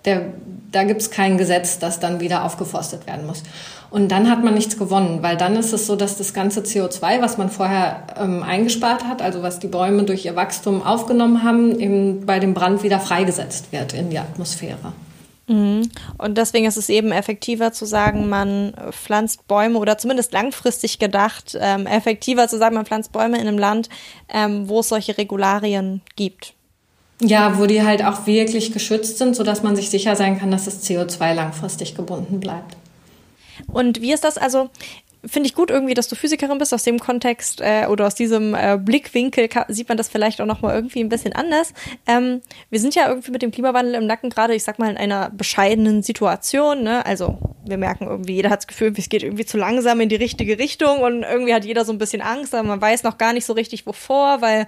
Der, 0.04 0.22
da 0.72 0.82
gibt's 0.82 1.12
kein 1.12 1.38
Gesetz, 1.38 1.78
das 1.78 2.00
dann 2.00 2.18
wieder 2.18 2.42
aufgeforstet 2.44 3.06
werden 3.06 3.24
muss. 3.24 3.44
Und 3.92 4.08
dann 4.08 4.30
hat 4.30 4.42
man 4.42 4.54
nichts 4.54 4.78
gewonnen, 4.78 5.18
weil 5.20 5.36
dann 5.36 5.54
ist 5.54 5.74
es 5.74 5.86
so, 5.86 5.96
dass 5.96 6.16
das 6.16 6.32
ganze 6.32 6.60
CO2, 6.60 7.20
was 7.20 7.36
man 7.36 7.50
vorher 7.50 8.06
ähm, 8.18 8.42
eingespart 8.42 9.04
hat, 9.04 9.20
also 9.20 9.42
was 9.42 9.58
die 9.58 9.66
Bäume 9.66 10.04
durch 10.04 10.24
ihr 10.24 10.34
Wachstum 10.34 10.82
aufgenommen 10.82 11.42
haben, 11.42 11.78
eben 11.78 12.24
bei 12.24 12.38
dem 12.38 12.54
Brand 12.54 12.82
wieder 12.82 12.98
freigesetzt 13.00 13.70
wird 13.70 13.92
in 13.92 14.08
die 14.08 14.18
Atmosphäre. 14.18 14.94
Mhm. 15.46 15.90
Und 16.16 16.38
deswegen 16.38 16.64
ist 16.64 16.78
es 16.78 16.88
eben 16.88 17.12
effektiver 17.12 17.74
zu 17.74 17.84
sagen, 17.84 18.30
man 18.30 18.72
pflanzt 18.92 19.46
Bäume 19.46 19.78
oder 19.78 19.98
zumindest 19.98 20.32
langfristig 20.32 20.98
gedacht, 20.98 21.58
ähm, 21.60 21.86
effektiver 21.86 22.48
zu 22.48 22.56
sagen, 22.56 22.74
man 22.74 22.86
pflanzt 22.86 23.12
Bäume 23.12 23.38
in 23.38 23.46
einem 23.46 23.58
Land, 23.58 23.90
ähm, 24.32 24.70
wo 24.70 24.80
es 24.80 24.88
solche 24.88 25.18
Regularien 25.18 26.00
gibt. 26.16 26.54
Ja, 27.20 27.58
wo 27.58 27.66
die 27.66 27.82
halt 27.82 28.02
auch 28.02 28.26
wirklich 28.26 28.72
geschützt 28.72 29.18
sind, 29.18 29.36
sodass 29.36 29.62
man 29.62 29.76
sich 29.76 29.90
sicher 29.90 30.16
sein 30.16 30.38
kann, 30.38 30.50
dass 30.50 30.64
das 30.64 30.82
CO2 30.82 31.34
langfristig 31.34 31.94
gebunden 31.94 32.40
bleibt. 32.40 32.76
Und 33.72 34.00
wie 34.00 34.12
ist 34.12 34.24
das 34.24 34.38
also? 34.38 34.70
Finde 35.24 35.46
ich 35.46 35.54
gut 35.54 35.70
irgendwie, 35.70 35.94
dass 35.94 36.08
du 36.08 36.16
Physikerin 36.16 36.58
bist. 36.58 36.74
Aus 36.74 36.82
dem 36.82 36.98
Kontext 36.98 37.60
äh, 37.60 37.86
oder 37.86 38.08
aus 38.08 38.16
diesem 38.16 38.56
äh, 38.56 38.76
Blickwinkel 38.76 39.48
sieht 39.68 39.88
man 39.88 39.96
das 39.96 40.08
vielleicht 40.08 40.40
auch 40.40 40.46
nochmal 40.46 40.74
irgendwie 40.74 40.98
ein 40.98 41.08
bisschen 41.08 41.32
anders. 41.32 41.72
Ähm, 42.08 42.40
wir 42.70 42.80
sind 42.80 42.96
ja 42.96 43.08
irgendwie 43.08 43.30
mit 43.30 43.40
dem 43.40 43.52
Klimawandel 43.52 43.94
im 43.94 44.06
Nacken 44.06 44.30
gerade, 44.30 44.52
ich 44.56 44.64
sag 44.64 44.80
mal, 44.80 44.90
in 44.90 44.96
einer 44.96 45.30
bescheidenen 45.30 46.02
Situation. 46.02 46.82
Ne? 46.82 47.06
Also 47.06 47.38
wir 47.64 47.76
merken 47.76 48.06
irgendwie, 48.06 48.34
jeder 48.34 48.50
hat 48.50 48.60
das 48.60 48.66
Gefühl, 48.66 48.92
es 48.96 49.08
geht 49.08 49.22
irgendwie 49.22 49.44
zu 49.44 49.58
langsam 49.58 50.00
in 50.00 50.08
die 50.08 50.16
richtige 50.16 50.58
Richtung 50.58 50.98
und 50.98 51.22
irgendwie 51.22 51.54
hat 51.54 51.64
jeder 51.64 51.84
so 51.84 51.92
ein 51.92 51.98
bisschen 51.98 52.22
Angst, 52.22 52.52
aber 52.54 52.66
man 52.66 52.80
weiß 52.80 53.04
noch 53.04 53.18
gar 53.18 53.32
nicht 53.32 53.44
so 53.44 53.52
richtig 53.52 53.86
wovor, 53.86 54.40
weil 54.40 54.66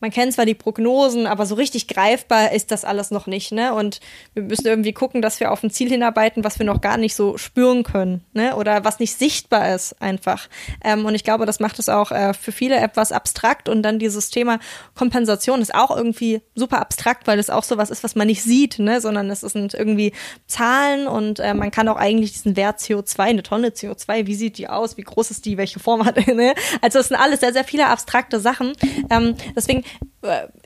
man 0.00 0.10
kennt 0.10 0.32
zwar 0.32 0.46
die 0.46 0.54
Prognosen, 0.54 1.26
aber 1.26 1.46
so 1.46 1.54
richtig 1.54 1.88
greifbar 1.88 2.52
ist 2.52 2.70
das 2.70 2.84
alles 2.84 3.10
noch 3.10 3.26
nicht, 3.26 3.52
ne? 3.52 3.74
Und 3.74 4.00
wir 4.34 4.42
müssen 4.42 4.66
irgendwie 4.66 4.92
gucken, 4.92 5.22
dass 5.22 5.40
wir 5.40 5.50
auf 5.52 5.62
ein 5.62 5.70
Ziel 5.70 5.88
hinarbeiten, 5.88 6.44
was 6.44 6.58
wir 6.58 6.66
noch 6.66 6.80
gar 6.80 6.96
nicht 6.96 7.14
so 7.14 7.36
spüren 7.36 7.82
können, 7.82 8.24
ne? 8.32 8.56
Oder 8.56 8.84
was 8.84 8.98
nicht 8.98 9.18
sichtbar 9.18 9.74
ist 9.74 10.00
einfach. 10.00 10.48
Ähm, 10.84 11.04
und 11.04 11.14
ich 11.14 11.24
glaube, 11.24 11.46
das 11.46 11.60
macht 11.60 11.78
es 11.78 11.88
auch 11.88 12.12
äh, 12.12 12.34
für 12.34 12.52
viele 12.52 12.76
etwas 12.76 13.12
abstrakt 13.12 13.68
und 13.68 13.82
dann 13.82 13.98
dieses 13.98 14.30
Thema 14.30 14.58
Kompensation 14.94 15.60
ist 15.60 15.74
auch 15.74 15.94
irgendwie 15.94 16.40
super 16.54 16.80
abstrakt, 16.80 17.26
weil 17.26 17.38
es 17.38 17.50
auch 17.50 17.64
so 17.64 17.76
was 17.76 17.90
ist, 17.90 18.04
was 18.04 18.14
man 18.14 18.26
nicht 18.26 18.42
sieht, 18.42 18.78
ne? 18.78 19.00
Sondern 19.00 19.30
es 19.30 19.40
sind 19.40 19.74
irgendwie 19.74 20.12
Zahlen 20.46 21.08
und 21.08 21.40
äh, 21.40 21.54
man 21.54 21.70
kann 21.70 21.88
auch 21.88 21.96
eigentlich 21.96 22.32
diesen 22.32 22.56
Wert 22.56 22.78
CO2, 22.78 23.20
eine 23.20 23.42
Tonne 23.42 23.68
CO2, 23.68 24.26
wie 24.26 24.34
sieht 24.34 24.58
die 24.58 24.68
aus, 24.68 24.96
wie 24.96 25.02
groß 25.02 25.30
ist 25.30 25.44
die, 25.44 25.56
welche 25.56 25.80
Form 25.80 26.04
hat, 26.04 26.26
ne? 26.26 26.54
Also 26.82 26.98
es 26.98 27.08
sind 27.08 27.16
alles 27.16 27.40
sehr, 27.40 27.52
sehr 27.52 27.64
viele 27.64 27.86
abstrakte 27.86 28.40
Sachen. 28.40 28.72
Ähm, 29.10 29.34
deswegen 29.56 29.84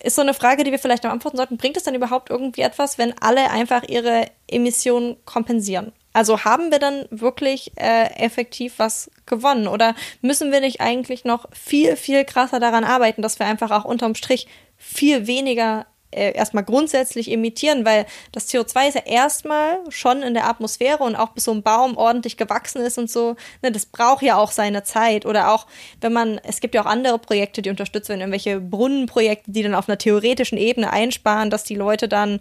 ist 0.03 0.17
so 0.17 0.23
eine 0.23 0.35
Frage, 0.35 0.65
die 0.65 0.71
wir 0.71 0.79
vielleicht 0.79 1.05
noch 1.05 1.11
antworten 1.11 1.37
sollten. 1.37 1.59
Bringt 1.59 1.77
es 1.77 1.83
dann 1.83 1.95
überhaupt 1.95 2.31
irgendwie 2.31 2.63
etwas, 2.63 2.99
wenn 2.99 3.15
alle 3.21 3.51
einfach 3.51 3.83
ihre 3.83 4.27
Emissionen 4.47 5.17
kompensieren? 5.25 5.93
Also 6.15 6.45
haben 6.45 6.71
wir 6.71 6.79
dann 6.79 7.07
wirklich 7.11 7.73
äh, 7.77 8.07
effektiv 8.17 8.75
was 8.79 9.11
gewonnen? 9.27 9.67
Oder 9.67 9.95
müssen 10.21 10.53
wir 10.53 10.61
nicht 10.61 10.81
eigentlich 10.81 11.25
noch 11.25 11.47
viel, 11.53 11.97
viel 11.97 12.25
krasser 12.25 12.61
daran 12.61 12.85
arbeiten, 12.85 13.23
dass 13.23 13.39
wir 13.39 13.47
einfach 13.47 13.71
auch 13.71 13.85
unterm 13.85 14.15
Strich 14.15 14.47
viel 14.77 15.27
weniger 15.27 15.87
äh, 16.13 16.33
erstmal 16.33 16.65
grundsätzlich 16.65 17.31
emittieren, 17.31 17.85
weil 17.85 18.07
das 18.31 18.49
CO2 18.49 18.89
ist 18.89 18.95
ja 18.95 19.03
erstmal 19.05 19.79
schon 19.89 20.23
in 20.23 20.35
der 20.35 20.49
Atmosphäre 20.49 21.03
und 21.03 21.17
auch 21.17 21.31
bis 21.31 21.45
so 21.45 21.53
ein 21.53 21.63
Baum 21.63 21.97
ordentlich 21.97 22.37
gewachsen 22.37 22.83
ist 22.83 22.99
und 22.99 23.11
so, 23.11 23.37
ne, 23.63 23.73
das 23.73 23.87
braucht 23.87 24.23
ja 24.23 24.37
auch 24.37 24.53
seine 24.53 24.83
Zeit. 24.83 25.27
Oder 25.27 25.53
auch, 25.53 25.67
wenn 26.01 26.13
man, 26.13 26.41
es 26.45 26.61
gibt 26.61 26.75
ja 26.75 26.83
auch 26.83 26.87
andere 26.87 27.19
Projekte, 27.19 27.63
die 27.63 27.71
unterstützt 27.71 28.09
werden, 28.09 28.21
irgendwelche 28.21 28.61
Brunnenprojekte, 28.61 29.51
die 29.51 29.63
dann 29.63 29.75
auf 29.75 29.89
einer 29.89 29.99
theoretischen 29.99 30.59
Ebene 30.59 30.93
einsparen, 30.93 31.51
dass 31.51 31.65
die 31.65 31.75
Leute 31.75 32.09
dann, 32.09 32.41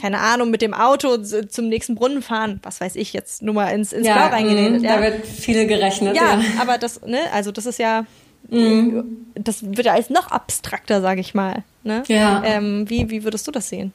keine 0.00 0.20
Ahnung, 0.20 0.50
mit 0.50 0.62
dem 0.62 0.74
Auto 0.74 1.18
zum 1.18 1.68
nächsten 1.68 1.94
Brunnen 1.94 2.22
fahren, 2.22 2.60
was 2.62 2.80
weiß 2.80 2.96
ich 2.96 3.12
jetzt, 3.12 3.42
nur 3.42 3.54
mal 3.54 3.68
ins, 3.68 3.92
ins 3.92 4.06
ja, 4.06 4.14
Blau 4.14 4.36
reingeredet. 4.36 4.82
Mm, 4.82 4.84
ja. 4.84 4.96
Da 4.96 5.02
wird 5.02 5.26
viel 5.26 5.66
gerechnet. 5.66 6.16
Ja, 6.16 6.34
ja, 6.34 6.42
aber 6.60 6.78
das, 6.78 7.02
ne, 7.02 7.20
also 7.32 7.52
das 7.52 7.66
ist 7.66 7.78
ja, 7.78 8.04
Mhm. 8.48 9.26
Das 9.34 9.64
wird 9.64 9.86
ja 9.86 9.94
alles 9.94 10.10
noch 10.10 10.30
abstrakter, 10.30 11.00
sage 11.00 11.20
ich 11.20 11.34
mal. 11.34 11.64
Ne? 11.84 12.02
Ja. 12.08 12.42
Ähm, 12.44 12.88
wie, 12.88 13.10
wie 13.10 13.24
würdest 13.24 13.46
du 13.46 13.52
das 13.52 13.68
sehen? 13.68 13.92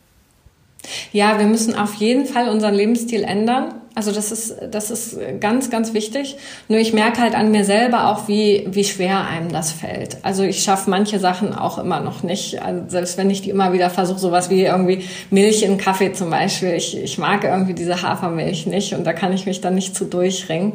Ja, 1.12 1.38
wir 1.40 1.46
müssen 1.46 1.76
auf 1.76 1.96
jeden 1.96 2.26
Fall 2.26 2.48
unseren 2.50 2.74
Lebensstil 2.74 3.24
ändern. 3.24 3.74
Also 3.96 4.14
das 4.14 4.32
ist, 4.32 4.56
das 4.72 4.92
ist 4.92 5.20
ganz, 5.42 5.70
ganz 5.70 5.94
wichtig. 5.94 6.38
Nur 6.70 6.80
ich 6.80 6.94
merke 6.94 7.22
halt 7.22 7.36
an 7.36 7.52
mir 7.52 7.66
selber 7.66 8.10
auch, 8.10 8.30
wie, 8.30 8.66
wie 8.70 8.86
schwer 8.86 9.28
einem 9.28 9.52
das 9.52 9.74
fällt. 9.74 10.18
Also 10.24 10.44
ich 10.44 10.64
schaffe 10.64 10.90
manche 10.90 11.20
Sachen 11.20 11.54
auch 11.54 11.80
immer 11.80 12.00
noch 12.00 12.24
nicht. 12.24 12.62
Also 12.62 12.84
selbst 12.88 13.18
wenn 13.18 13.30
ich 13.30 13.42
die 13.42 13.50
immer 13.50 13.74
wieder 13.74 13.90
versuche, 13.90 14.20
sowas 14.20 14.50
wie 14.50 14.64
irgendwie 14.64 15.04
Milch 15.32 15.64
in 15.64 15.78
Kaffee 15.78 16.14
zum 16.14 16.30
Beispiel. 16.30 16.74
Ich, 16.76 16.98
ich 16.98 17.18
mag 17.18 17.44
irgendwie 17.44 17.74
diese 17.74 18.02
Hafermilch 18.02 18.68
nicht 18.68 18.94
und 18.94 19.04
da 19.04 19.12
kann 19.12 19.34
ich 19.34 19.46
mich 19.46 19.60
dann 19.60 19.76
nicht 19.76 19.96
zu 19.96 20.06
durchringen. 20.06 20.74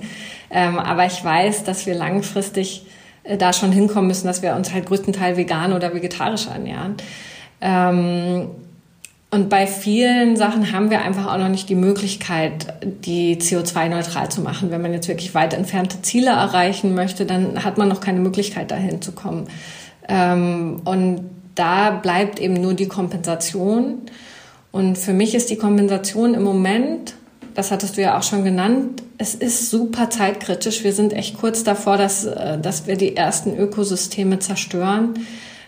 Ähm, 0.50 0.78
aber 0.78 1.06
ich 1.06 1.24
weiß, 1.24 1.64
dass 1.64 1.86
wir 1.86 1.94
langfristig 1.94 2.84
da 3.38 3.52
schon 3.52 3.72
hinkommen 3.72 4.08
müssen, 4.08 4.26
dass 4.26 4.42
wir 4.42 4.54
uns 4.54 4.72
halt 4.72 4.86
größtenteils 4.86 5.36
vegan 5.36 5.72
oder 5.72 5.94
vegetarisch 5.94 6.46
ernähren. 6.46 6.96
Ähm, 7.60 8.48
und 9.30 9.48
bei 9.48 9.66
vielen 9.66 10.36
Sachen 10.36 10.70
haben 10.70 10.90
wir 10.90 11.02
einfach 11.02 11.26
auch 11.26 11.38
noch 11.38 11.48
nicht 11.48 11.68
die 11.68 11.74
Möglichkeit, 11.74 12.72
die 12.84 13.36
CO2-neutral 13.36 14.30
zu 14.30 14.42
machen. 14.42 14.70
Wenn 14.70 14.80
man 14.80 14.92
jetzt 14.92 15.08
wirklich 15.08 15.34
weit 15.34 15.54
entfernte 15.54 16.02
Ziele 16.02 16.30
erreichen 16.30 16.94
möchte, 16.94 17.26
dann 17.26 17.64
hat 17.64 17.76
man 17.76 17.88
noch 17.88 18.00
keine 18.00 18.20
Möglichkeit, 18.20 18.70
dahin 18.70 19.02
zu 19.02 19.10
kommen. 19.10 19.48
Ähm, 20.08 20.82
und 20.84 21.22
da 21.56 21.90
bleibt 21.90 22.38
eben 22.38 22.54
nur 22.54 22.74
die 22.74 22.86
Kompensation. 22.86 24.02
Und 24.70 24.98
für 24.98 25.12
mich 25.12 25.34
ist 25.34 25.50
die 25.50 25.56
Kompensation 25.56 26.34
im 26.34 26.44
Moment 26.44 27.14
das 27.54 27.70
hattest 27.70 27.96
du 27.96 28.02
ja 28.02 28.18
auch 28.18 28.22
schon 28.22 28.44
genannt, 28.44 29.02
es 29.18 29.34
ist 29.34 29.70
super 29.70 30.10
zeitkritisch. 30.10 30.82
Wir 30.82 30.92
sind 30.92 31.12
echt 31.12 31.38
kurz 31.38 31.64
davor, 31.64 31.96
dass, 31.96 32.24
äh, 32.24 32.58
dass 32.58 32.86
wir 32.86 32.96
die 32.96 33.16
ersten 33.16 33.56
Ökosysteme 33.56 34.40
zerstören. 34.40 35.14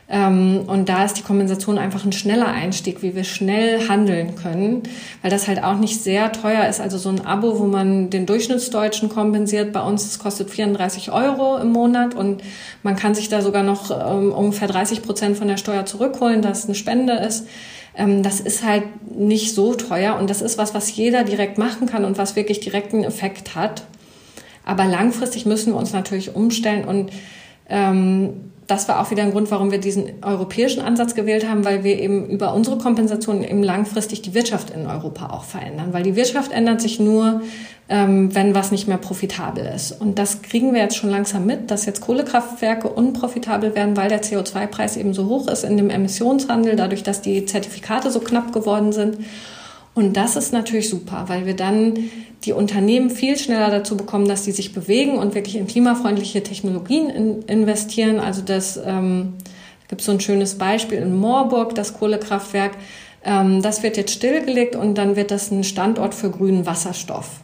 Ähm, 0.09 0.64
und 0.66 0.88
da 0.88 1.05
ist 1.05 1.14
die 1.14 1.22
Kompensation 1.22 1.79
einfach 1.79 2.05
ein 2.05 2.12
schneller 2.12 2.46
Einstieg, 2.46 3.03
wie 3.03 3.16
wir 3.16 3.25
schnell 3.25 3.88
handeln 3.88 4.37
können, 4.37 4.85
weil 5.20 5.33
das 5.33 5.49
halt 5.49 5.62
auch 5.64 5.79
nicht 5.79 6.01
sehr 6.01 6.31
teuer 6.31 6.66
ist. 6.68 6.81
Also 6.81 6.96
so 6.96 7.09
ein 7.09 7.27
Abo, 7.27 7.59
wo 7.59 7.64
man 7.64 8.09
den 8.11 8.25
Durchschnittsdeutschen 8.25 9.09
kompensiert, 9.09 9.72
bei 9.72 9.81
uns 9.81 10.05
das 10.05 10.20
kostet 10.20 10.51
34 10.51 11.11
Euro 11.11 11.57
im 11.57 11.72
Monat 11.72 12.14
und 12.14 12.42
man 12.85 12.94
kann 12.94 13.16
sich 13.16 13.29
da 13.29 13.42
sogar 13.42 13.64
noch 13.64 13.90
ähm, 13.90 14.33
ungefähr 14.33 14.68
30 14.68 15.03
Prozent 15.03 15.37
von 15.38 15.49
der 15.49 15.57
Steuer 15.57 15.87
zurückholen, 15.87 16.40
dass 16.40 16.61
es 16.61 16.64
eine 16.66 16.77
Spende 16.77 17.14
ist. 17.14 17.46
Ähm, 17.97 18.23
das 18.23 18.41
ist 18.41 18.63
halt 18.63 18.85
nicht 19.17 19.55
so 19.55 19.75
teuer 19.75 20.17
und 20.17 20.31
das 20.31 20.43
ist 20.43 20.59
was, 20.59 20.75
was 20.75 20.95
jeder 20.95 21.25
direkt 21.25 21.59
machen 21.59 21.87
kann 21.87 22.05
und 22.05 22.19
was 22.19 22.37
wirklich 22.37 22.61
direkten 22.61 23.05
Effekt 23.05 23.55
hat. 23.55 23.85
Aber 24.65 24.85
langfristig 24.85 25.47
müssen 25.47 25.73
wir 25.73 25.79
uns 25.79 25.93
natürlich 25.93 26.35
umstellen 26.35 26.85
und 26.85 27.11
ähm, 27.69 28.53
das 28.66 28.88
war 28.88 29.00
auch 29.00 29.11
wieder 29.11 29.22
ein 29.22 29.31
Grund, 29.31 29.50
warum 29.50 29.70
wir 29.70 29.79
diesen 29.79 30.07
europäischen 30.22 30.81
Ansatz 30.81 31.14
gewählt 31.14 31.48
haben, 31.48 31.64
weil 31.64 31.85
wir 31.85 32.00
eben 32.00 32.26
über 32.29 32.52
unsere 32.52 32.79
Kompensation 32.79 33.44
eben 33.44 33.62
langfristig 33.62 34.22
die 34.22 34.35
Wirtschaft 34.35 34.70
in 34.70 34.87
Europa 34.87 35.31
auch 35.31 35.44
verändern. 35.44 35.92
Weil 35.92 36.02
die 36.02 36.16
Wirtschaft 36.16 36.50
ändert 36.50 36.81
sich 36.81 36.98
nur, 36.98 37.42
ähm, 37.88 38.35
wenn 38.35 38.55
was 38.55 38.72
nicht 38.72 38.88
mehr 38.88 38.96
profitabel 38.96 39.64
ist. 39.64 39.92
Und 39.92 40.18
das 40.18 40.42
kriegen 40.42 40.74
wir 40.74 40.81
jetzt 40.81 40.96
schon 40.96 41.11
langsam 41.11 41.46
mit, 41.46 41.70
dass 41.70 41.87
jetzt 41.87 42.00
Kohlekraftwerke 42.00 42.88
unprofitabel 42.88 43.76
werden, 43.76 43.96
weil 43.96 44.09
der 44.09 44.22
CO2-Preis 44.22 44.96
eben 44.96 45.14
so 45.14 45.26
hoch 45.26 45.46
ist 45.46 45.62
in 45.62 45.76
dem 45.76 45.90
Emissionshandel, 45.90 46.74
dadurch, 46.74 47.05
dass 47.05 47.22
die 47.22 47.44
Zertifikate 47.44 48.11
so 48.11 48.18
knapp 48.18 48.52
geworden 48.52 48.92
sind. 48.92 49.18
Und 49.97 50.15
das 50.15 50.37
ist 50.37 50.53
natürlich 50.53 50.91
super, 50.91 51.25
weil 51.29 51.47
wir 51.47 51.57
dann 51.57 51.95
die 52.45 52.53
Unternehmen 52.53 53.09
viel 53.09 53.39
schneller 53.39 53.71
dazu 53.71 53.97
bekommen, 53.97 54.29
dass 54.29 54.45
sie 54.45 54.53
sich 54.53 54.75
bewegen 54.75 55.17
und 55.17 55.35
wirklich 55.35 55.57
in 55.57 55.67
klimafreundliche 55.67 56.43
Technologien 56.43 57.09
in, 57.09 57.43
investieren. 57.45 58.21
Also 58.21 58.43
das 58.43 58.79
ähm, 58.85 59.33
gibt 59.89 60.03
so 60.03 60.13
ein 60.13 60.21
schönes 60.21 60.57
Beispiel 60.59 60.99
in 60.99 61.17
Moorburg, 61.17 61.75
das 61.75 61.95
Kohlekraftwerk. 61.95 62.73
Ähm, 63.25 63.63
das 63.63 63.83
wird 63.83 63.97
jetzt 63.97 64.13
stillgelegt 64.13 64.77
und 64.77 64.99
dann 64.99 65.17
wird 65.17 65.31
das 65.31 65.51
ein 65.51 65.65
Standort 65.65 66.15
für 66.15 66.29
grünen 66.29 66.67
Wasserstoff. 66.67 67.41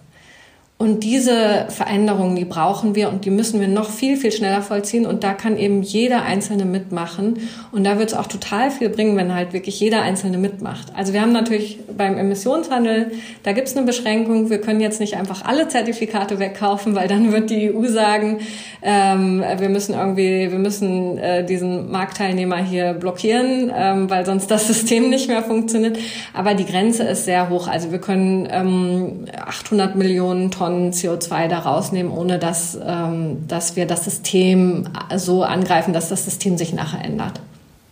Und 0.82 1.04
diese 1.04 1.66
Veränderungen, 1.68 2.34
die 2.34 2.44
brauchen 2.44 2.96
wir 2.96 3.08
und 3.08 3.24
die 3.24 3.30
müssen 3.30 3.60
wir 3.60 3.68
noch 3.68 3.88
viel, 3.88 4.16
viel 4.16 4.32
schneller 4.32 4.62
vollziehen. 4.62 5.06
Und 5.06 5.22
da 5.22 5.32
kann 5.32 5.56
eben 5.56 5.80
jeder 5.82 6.24
Einzelne 6.24 6.64
mitmachen. 6.64 7.38
Und 7.70 7.84
da 7.84 8.00
wird 8.00 8.08
es 8.08 8.18
auch 8.18 8.26
total 8.26 8.72
viel 8.72 8.88
bringen, 8.88 9.16
wenn 9.16 9.32
halt 9.32 9.52
wirklich 9.52 9.78
jeder 9.78 10.02
Einzelne 10.02 10.38
mitmacht. 10.38 10.88
Also 10.96 11.12
wir 11.12 11.20
haben 11.20 11.30
natürlich 11.30 11.78
beim 11.96 12.18
Emissionshandel, 12.18 13.12
da 13.44 13.52
gibt 13.52 13.68
es 13.68 13.76
eine 13.76 13.86
Beschränkung. 13.86 14.50
Wir 14.50 14.60
können 14.60 14.80
jetzt 14.80 14.98
nicht 14.98 15.16
einfach 15.16 15.44
alle 15.44 15.68
Zertifikate 15.68 16.40
wegkaufen, 16.40 16.96
weil 16.96 17.06
dann 17.06 17.30
wird 17.30 17.50
die 17.50 17.72
EU 17.72 17.86
sagen, 17.86 18.40
ähm, 18.82 19.44
wir 19.58 19.68
müssen 19.68 19.94
irgendwie, 19.94 20.50
wir 20.50 20.58
müssen 20.58 21.16
äh, 21.16 21.46
diesen 21.46 21.92
Marktteilnehmer 21.92 22.56
hier 22.56 22.94
blockieren, 22.94 23.70
ähm, 23.72 24.10
weil 24.10 24.26
sonst 24.26 24.50
das 24.50 24.66
System 24.66 25.10
nicht 25.10 25.28
mehr 25.28 25.44
funktioniert. 25.44 25.96
Aber 26.34 26.54
die 26.54 26.66
Grenze 26.66 27.04
ist 27.04 27.24
sehr 27.24 27.50
hoch. 27.50 27.68
Also 27.68 27.92
wir 27.92 28.00
können 28.00 28.48
ähm, 28.50 29.26
800 29.46 29.94
Millionen 29.94 30.50
Tonnen 30.50 30.71
Tonnen 30.72 30.92
CO2 30.92 31.48
da 31.48 31.60
rausnehmen, 31.60 32.10
ohne 32.12 32.38
dass, 32.38 32.78
ähm, 32.82 33.46
dass 33.46 33.76
wir 33.76 33.86
das 33.86 34.04
System 34.04 34.88
so 35.16 35.42
angreifen, 35.42 35.92
dass 35.92 36.08
das 36.08 36.24
System 36.24 36.56
sich 36.56 36.72
nachher 36.72 37.04
ändert. 37.04 37.40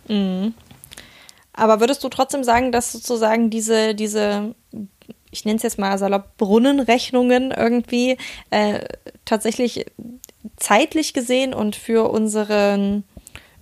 Mhm. 0.07 0.53
Aber 1.53 1.79
würdest 1.79 2.03
du 2.03 2.09
trotzdem 2.09 2.43
sagen, 2.43 2.71
dass 2.71 2.91
sozusagen 2.91 3.49
diese, 3.49 3.93
diese 3.93 4.55
ich 5.33 5.45
nenne 5.45 5.57
es 5.57 5.63
jetzt 5.63 5.79
mal 5.79 5.97
salopp, 5.97 6.37
Brunnenrechnungen 6.37 7.51
irgendwie 7.51 8.17
äh, 8.49 8.79
tatsächlich 9.23 9.85
zeitlich 10.57 11.13
gesehen 11.13 11.53
und 11.53 11.75
für 11.75 12.09
unseren 12.09 13.03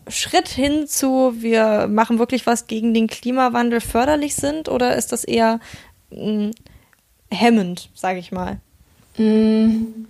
Schritt 0.08 0.47
hin 0.47 0.88
zu, 0.88 1.34
wir 1.38 1.88
machen 1.88 2.17
wirklich 2.17 2.47
was 2.47 2.65
gegen 2.65 2.95
den 2.95 3.08
Klimawandel 3.08 3.82
förderlich 3.82 4.36
sind 4.36 4.69
oder 4.69 4.95
ist 4.95 5.12
das 5.12 5.23
eher 5.23 5.60
mh, 6.10 6.47
mm, 6.47 6.51
hemmend, 7.32 7.89
sage 7.93 8.17
ich 8.17 8.32
mal? 8.32 8.60
Mm, 9.17 10.06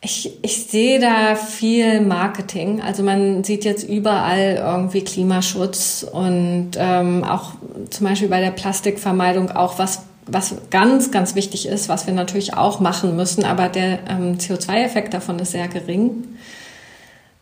ich, 0.00 0.38
ich 0.42 0.66
sehe 0.66 1.00
da 1.00 1.34
viel 1.34 2.00
Marketing. 2.00 2.80
Also 2.80 3.02
man 3.02 3.42
sieht 3.42 3.64
jetzt 3.64 3.88
überall 3.88 4.56
irgendwie 4.56 5.02
Klimaschutz 5.02 6.06
und 6.10 6.72
ähm, 6.76 7.24
auch 7.24 7.52
zum 7.90 8.06
Beispiel 8.06 8.28
bei 8.28 8.40
der 8.40 8.52
Plastikvermeidung 8.52 9.50
auch 9.50 9.78
was 9.78 10.02
was 10.30 10.54
ganz, 10.70 11.10
ganz 11.10 11.34
wichtig 11.34 11.66
ist, 11.66 11.88
was 11.88 12.06
wir 12.06 12.14
natürlich 12.14 12.54
auch 12.54 12.80
machen 12.80 13.16
müssen, 13.16 13.44
aber 13.44 13.68
der 13.68 14.00
ähm, 14.08 14.36
CO2-Effekt 14.36 15.14
davon 15.14 15.38
ist 15.38 15.52
sehr 15.52 15.68
gering. 15.68 16.24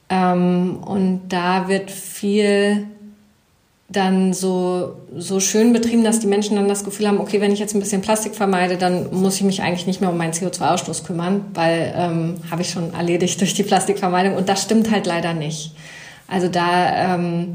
Ähm, 0.09 0.79
und 0.85 1.22
da 1.29 1.68
wird 1.68 1.90
viel 1.90 2.87
dann 3.88 4.33
so, 4.33 4.96
so 5.16 5.38
schön 5.38 5.72
betrieben, 5.72 6.03
dass 6.03 6.18
die 6.18 6.27
Menschen 6.27 6.57
dann 6.57 6.68
das 6.68 6.85
Gefühl 6.85 7.07
haben, 7.07 7.20
okay, 7.20 7.40
wenn 7.40 7.53
ich 7.53 7.61
jetzt 7.61 7.75
ein 7.75 7.81
bisschen 7.81 8.03
Plastik 8.03 8.35
vermeide, 8.35 8.77
dann 8.77 9.14
muss 9.14 9.37
ich 9.37 9.42
mich 9.42 9.62
eigentlich 9.62 9.87
nicht 9.87 10.01
mehr 10.01 10.11
um 10.11 10.16
meinen 10.16 10.33
CO2-Ausstoß 10.33 11.05
kümmern, 11.05 11.44
weil 11.55 11.94
ähm, 11.96 12.35
habe 12.51 12.62
ich 12.62 12.70
schon 12.70 12.92
erledigt 12.94 13.40
durch 13.40 13.55
die 13.55 13.62
Plastikvermeidung. 13.62 14.35
Und 14.35 14.49
das 14.49 14.62
stimmt 14.62 14.90
halt 14.90 15.07
leider 15.07 15.35
nicht. 15.35 15.72
Also 16.27 16.49
da, 16.49 17.14
ähm, 17.14 17.55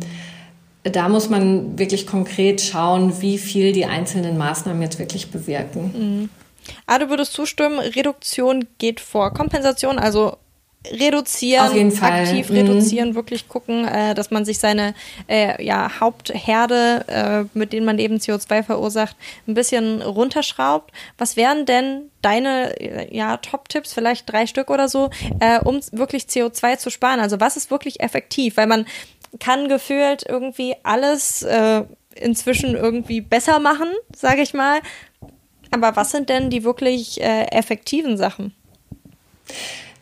da 0.84 1.10
muss 1.10 1.30
man 1.30 1.78
wirklich 1.78 2.08
konkret 2.08 2.62
schauen, 2.62 3.22
wie 3.22 3.38
viel 3.38 3.74
die 3.74 3.86
einzelnen 3.86 4.38
Maßnahmen 4.38 4.82
jetzt 4.82 5.00
wirklich 5.00 5.32
bewirken. 5.32 5.91
Mhm. 5.94 6.30
Ah, 6.86 7.00
du 7.00 7.10
würdest 7.10 7.34
zustimmen, 7.34 7.80
Reduktion 7.80 8.67
geht 8.78 9.00
vor 9.00 9.34
Kompensation, 9.34 10.00
also 10.00 10.38
reduzieren, 10.89 11.94
aktiv 12.02 12.50
mhm. 12.50 12.56
reduzieren, 12.56 13.15
wirklich 13.15 13.48
gucken, 13.48 13.88
äh, 13.88 14.15
dass 14.15 14.32
man 14.32 14.46
sich 14.46 14.58
seine 14.58 14.96
äh, 15.28 15.63
ja, 15.63 16.00
Hauptherde, 16.00 17.06
äh, 17.08 17.58
mit 17.58 17.72
denen 17.72 17.86
man 17.86 18.00
eben 18.00 18.17
CO2 18.17 18.63
verursacht, 18.63 19.15
ein 19.48 19.54
bisschen 19.54 20.02
runterschraubt. 20.02 20.91
Was 21.17 21.36
wären 21.36 21.65
denn 21.65 22.10
deine 22.22 22.80
äh, 22.80 23.15
ja, 23.15 23.38
Top-Tipps, 23.38 23.94
vielleicht 23.94 24.32
drei 24.32 24.48
Stück 24.48 24.72
oder 24.72 24.89
so, 24.89 25.12
äh, 25.39 25.60
um 25.60 25.82
wirklich 25.91 26.24
CO2 26.24 26.78
zu 26.78 26.89
sparen? 26.89 27.20
Also 27.20 27.39
was 27.39 27.58
ist 27.58 27.70
wirklich 27.70 28.00
effektiv? 28.00 28.58
Weil 28.58 28.67
man 28.67 28.86
kann 29.39 29.70
gefühlt 29.70 30.24
irgendwie 30.28 30.76
alles 30.82 31.44
äh, 31.44 31.84
inzwischen 32.15 32.76
irgendwie 32.76 33.22
besser 33.22 33.60
machen, 33.60 33.88
sage 34.15 34.41
ich 34.41 34.54
mal. 34.54 34.80
Aber 35.70 35.96
was 35.96 36.12
sind 36.12 36.28
denn 36.28 36.50
die 36.50 36.65
wirklich 36.65 37.22
effektiven 37.22 38.17
Sachen? 38.17 38.54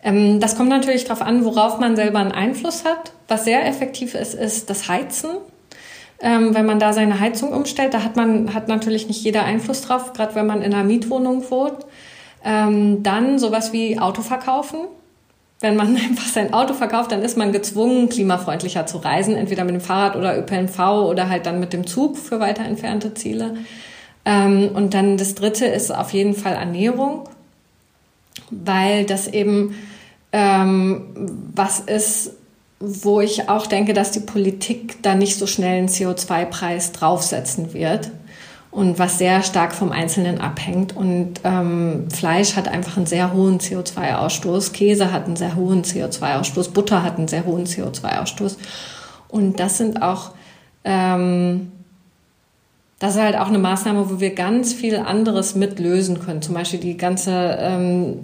Ähm, 0.03 0.39
das 0.39 0.55
kommt 0.55 0.69
natürlich 0.69 1.03
darauf 1.03 1.21
an, 1.21 1.43
worauf 1.45 1.79
man 1.79 1.95
selber 1.95 2.19
einen 2.19 2.31
Einfluss 2.31 2.85
hat. 2.85 3.11
Was 3.27 3.45
sehr 3.45 3.65
effektiv 3.67 4.15
ist, 4.15 4.33
ist 4.33 4.69
das 4.69 4.87
Heizen. 4.87 5.29
Ähm, 6.21 6.53
wenn 6.53 6.65
man 6.65 6.79
da 6.79 6.91
seine 6.91 7.19
Heizung 7.19 7.53
umstellt, 7.53 7.93
da 7.93 8.03
hat 8.03 8.15
man 8.15 8.53
hat 8.53 8.67
natürlich 8.67 9.07
nicht 9.07 9.23
jeder 9.23 9.45
Einfluss 9.45 9.81
drauf, 9.81 10.13
gerade 10.13 10.35
wenn 10.35 10.45
man 10.45 10.61
in 10.61 10.73
einer 10.73 10.83
Mietwohnung 10.83 11.49
wohnt. 11.49 11.85
Ähm, 12.43 13.03
dann 13.03 13.39
sowas 13.39 13.73
wie 13.73 13.99
Auto 13.99 14.21
verkaufen. 14.21 14.79
Wenn 15.61 15.75
man 15.75 15.95
einfach 15.95 16.27
sein 16.27 16.53
Auto 16.53 16.73
verkauft, 16.73 17.11
dann 17.11 17.21
ist 17.21 17.37
man 17.37 17.51
gezwungen, 17.51 18.09
klimafreundlicher 18.09 18.85
zu 18.85 18.97
reisen, 18.97 19.35
entweder 19.35 19.63
mit 19.65 19.75
dem 19.75 19.81
Fahrrad 19.81 20.15
oder 20.15 20.37
ÖPNV 20.37 20.79
oder 21.09 21.29
halt 21.29 21.45
dann 21.45 21.59
mit 21.59 21.73
dem 21.73 21.85
Zug 21.87 22.17
für 22.17 22.39
weiter 22.39 22.63
entfernte 22.63 23.13
Ziele. 23.13 23.55
Und 24.25 24.93
dann 24.93 25.17
das 25.17 25.33
Dritte 25.33 25.65
ist 25.65 25.89
auf 25.91 26.11
jeden 26.11 26.35
Fall 26.35 26.53
Ernährung, 26.53 27.27
weil 28.51 29.05
das 29.05 29.27
eben 29.27 29.75
ähm, 30.31 31.51
was 31.55 31.79
ist, 31.79 32.31
wo 32.79 33.19
ich 33.19 33.49
auch 33.49 33.67
denke, 33.67 33.93
dass 33.93 34.11
die 34.11 34.19
Politik 34.19 35.01
da 35.01 35.15
nicht 35.15 35.37
so 35.37 35.47
schnell 35.47 35.79
einen 35.79 35.89
CO2-Preis 35.89 36.91
draufsetzen 36.91 37.73
wird 37.73 38.11
und 38.71 38.99
was 38.99 39.17
sehr 39.17 39.41
stark 39.41 39.73
vom 39.73 39.91
Einzelnen 39.91 40.39
abhängt. 40.39 40.95
Und 40.95 41.41
ähm, 41.43 42.07
Fleisch 42.09 42.55
hat 42.55 42.67
einfach 42.67 42.97
einen 42.97 43.07
sehr 43.07 43.33
hohen 43.33 43.59
CO2-Ausstoß, 43.59 44.71
Käse 44.71 45.11
hat 45.11 45.25
einen 45.25 45.35
sehr 45.35 45.55
hohen 45.55 45.83
CO2-Ausstoß, 45.83 46.71
Butter 46.71 47.03
hat 47.03 47.17
einen 47.17 47.27
sehr 47.27 47.45
hohen 47.45 47.65
CO2-Ausstoß. 47.65 48.57
Und 49.27 49.59
das 49.59 49.77
sind 49.77 50.01
auch 50.01 50.31
ähm, 50.83 51.71
das 52.99 53.15
ist 53.15 53.21
halt 53.21 53.37
auch 53.37 53.47
eine 53.47 53.59
Maßnahme, 53.59 54.09
wo 54.09 54.19
wir 54.19 54.35
ganz 54.35 54.73
viel 54.73 54.97
anderes 54.97 55.55
mitlösen 55.55 56.19
können. 56.19 56.41
Zum 56.41 56.53
Beispiel 56.53 56.81
die 56.81 56.97
ganze, 56.97 57.57
ähm, 57.59 58.17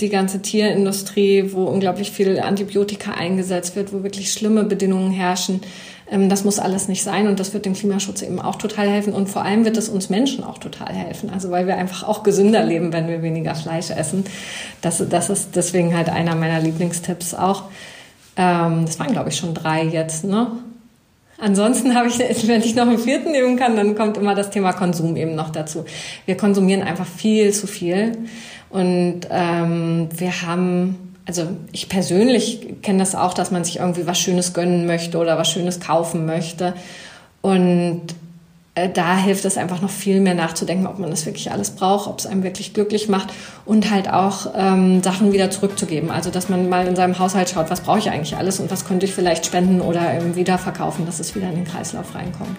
die 0.00 0.10
ganze 0.10 0.42
Tierindustrie, 0.42 1.52
wo 1.52 1.64
unglaublich 1.64 2.10
viel 2.10 2.38
Antibiotika 2.38 3.12
eingesetzt 3.12 3.74
wird, 3.74 3.92
wo 3.92 4.02
wirklich 4.02 4.30
schlimme 4.30 4.64
Bedingungen 4.64 5.12
herrschen. 5.12 5.62
Ähm, 6.10 6.28
das 6.28 6.44
muss 6.44 6.58
alles 6.58 6.88
nicht 6.88 7.02
sein 7.02 7.26
und 7.26 7.40
das 7.40 7.54
wird 7.54 7.64
dem 7.64 7.72
Klimaschutz 7.72 8.20
eben 8.20 8.38
auch 8.38 8.56
total 8.56 8.86
helfen. 8.86 9.14
Und 9.14 9.30
vor 9.30 9.46
allem 9.46 9.64
wird 9.64 9.78
es 9.78 9.88
uns 9.88 10.10
Menschen 10.10 10.44
auch 10.44 10.58
total 10.58 10.92
helfen. 10.92 11.30
Also 11.30 11.50
weil 11.50 11.66
wir 11.66 11.78
einfach 11.78 12.06
auch 12.06 12.22
gesünder 12.22 12.62
leben, 12.62 12.92
wenn 12.92 13.08
wir 13.08 13.22
weniger 13.22 13.54
Fleisch 13.54 13.90
essen. 13.90 14.24
Das, 14.82 15.02
das 15.08 15.30
ist 15.30 15.56
deswegen 15.56 15.96
halt 15.96 16.10
einer 16.10 16.34
meiner 16.34 16.60
Lieblingstipps 16.60 17.32
auch. 17.32 17.64
Ähm, 18.36 18.84
das 18.84 18.98
waren, 18.98 19.12
glaube 19.12 19.30
ich, 19.30 19.36
schon 19.36 19.54
drei 19.54 19.84
jetzt, 19.84 20.24
ne? 20.24 20.48
Ansonsten 21.42 21.96
habe 21.96 22.06
ich, 22.06 22.18
wenn 22.46 22.62
ich 22.62 22.76
noch 22.76 22.86
einen 22.86 22.98
vierten 22.98 23.32
nehmen 23.32 23.56
kann, 23.56 23.74
dann 23.74 23.96
kommt 23.96 24.16
immer 24.16 24.36
das 24.36 24.50
Thema 24.50 24.72
Konsum 24.72 25.16
eben 25.16 25.34
noch 25.34 25.50
dazu. 25.50 25.84
Wir 26.24 26.36
konsumieren 26.36 26.82
einfach 26.82 27.06
viel 27.06 27.52
zu 27.52 27.66
viel 27.66 28.16
und 28.70 29.22
ähm, 29.28 30.08
wir 30.16 30.42
haben, 30.42 31.16
also 31.26 31.48
ich 31.72 31.88
persönlich 31.88 32.80
kenne 32.82 33.00
das 33.00 33.16
auch, 33.16 33.34
dass 33.34 33.50
man 33.50 33.64
sich 33.64 33.80
irgendwie 33.80 34.06
was 34.06 34.20
Schönes 34.20 34.54
gönnen 34.54 34.86
möchte 34.86 35.18
oder 35.18 35.36
was 35.36 35.50
Schönes 35.50 35.80
kaufen 35.80 36.26
möchte 36.26 36.74
und 37.40 38.02
da 38.74 39.18
hilft 39.18 39.44
es 39.44 39.58
einfach 39.58 39.82
noch 39.82 39.90
viel 39.90 40.20
mehr 40.20 40.34
nachzudenken, 40.34 40.86
ob 40.86 40.98
man 40.98 41.10
das 41.10 41.26
wirklich 41.26 41.52
alles 41.52 41.72
braucht, 41.72 42.08
ob 42.08 42.18
es 42.18 42.26
einem 42.26 42.42
wirklich 42.42 42.72
glücklich 42.72 43.08
macht 43.08 43.28
und 43.66 43.90
halt 43.90 44.08
auch 44.08 44.54
ähm, 44.56 45.02
Sachen 45.02 45.32
wieder 45.32 45.50
zurückzugeben. 45.50 46.10
Also 46.10 46.30
dass 46.30 46.48
man 46.48 46.70
mal 46.70 46.86
in 46.86 46.96
seinem 46.96 47.18
Haushalt 47.18 47.50
schaut, 47.50 47.68
was 47.70 47.82
brauche 47.82 47.98
ich 47.98 48.10
eigentlich 48.10 48.36
alles 48.36 48.60
und 48.60 48.70
was 48.70 48.86
könnte 48.86 49.04
ich 49.04 49.12
vielleicht 49.12 49.44
spenden 49.44 49.82
oder 49.82 50.34
wieder 50.36 50.56
verkaufen, 50.56 51.04
dass 51.04 51.20
es 51.20 51.34
wieder 51.34 51.48
in 51.48 51.56
den 51.56 51.64
Kreislauf 51.64 52.14
reinkommt. 52.14 52.58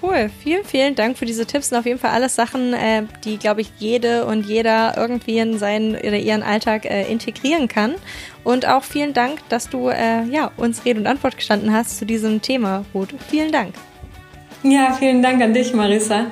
Cool, 0.00 0.30
vielen, 0.42 0.64
vielen 0.64 0.94
Dank 0.96 1.16
für 1.16 1.26
diese 1.26 1.46
Tipps 1.46 1.70
und 1.70 1.78
auf 1.78 1.86
jeden 1.86 1.98
Fall 1.98 2.10
alles 2.10 2.34
Sachen, 2.34 2.72
äh, 2.72 3.04
die, 3.24 3.36
glaube 3.36 3.60
ich, 3.60 3.70
jede 3.78 4.26
und 4.26 4.46
jeder 4.46 4.96
irgendwie 4.96 5.38
in 5.38 5.58
seinen 5.58 5.94
oder 5.94 6.18
ihren 6.18 6.42
Alltag 6.42 6.84
äh, 6.84 7.10
integrieren 7.10 7.68
kann. 7.68 7.94
Und 8.42 8.66
auch 8.66 8.82
vielen 8.82 9.12
Dank, 9.12 9.38
dass 9.48 9.68
du 9.68 9.88
äh, 9.88 10.24
ja, 10.24 10.50
uns 10.56 10.84
Rede 10.84 10.98
und 10.98 11.06
Antwort 11.06 11.36
gestanden 11.36 11.72
hast 11.72 11.98
zu 11.98 12.06
diesem 12.06 12.42
Thema, 12.42 12.84
Ruth. 12.92 13.14
Vielen 13.28 13.52
Dank. 13.52 13.74
Ja, 14.62 14.92
vielen 14.92 15.22
Dank 15.22 15.42
an 15.42 15.54
dich, 15.54 15.74
Marissa. 15.74 16.26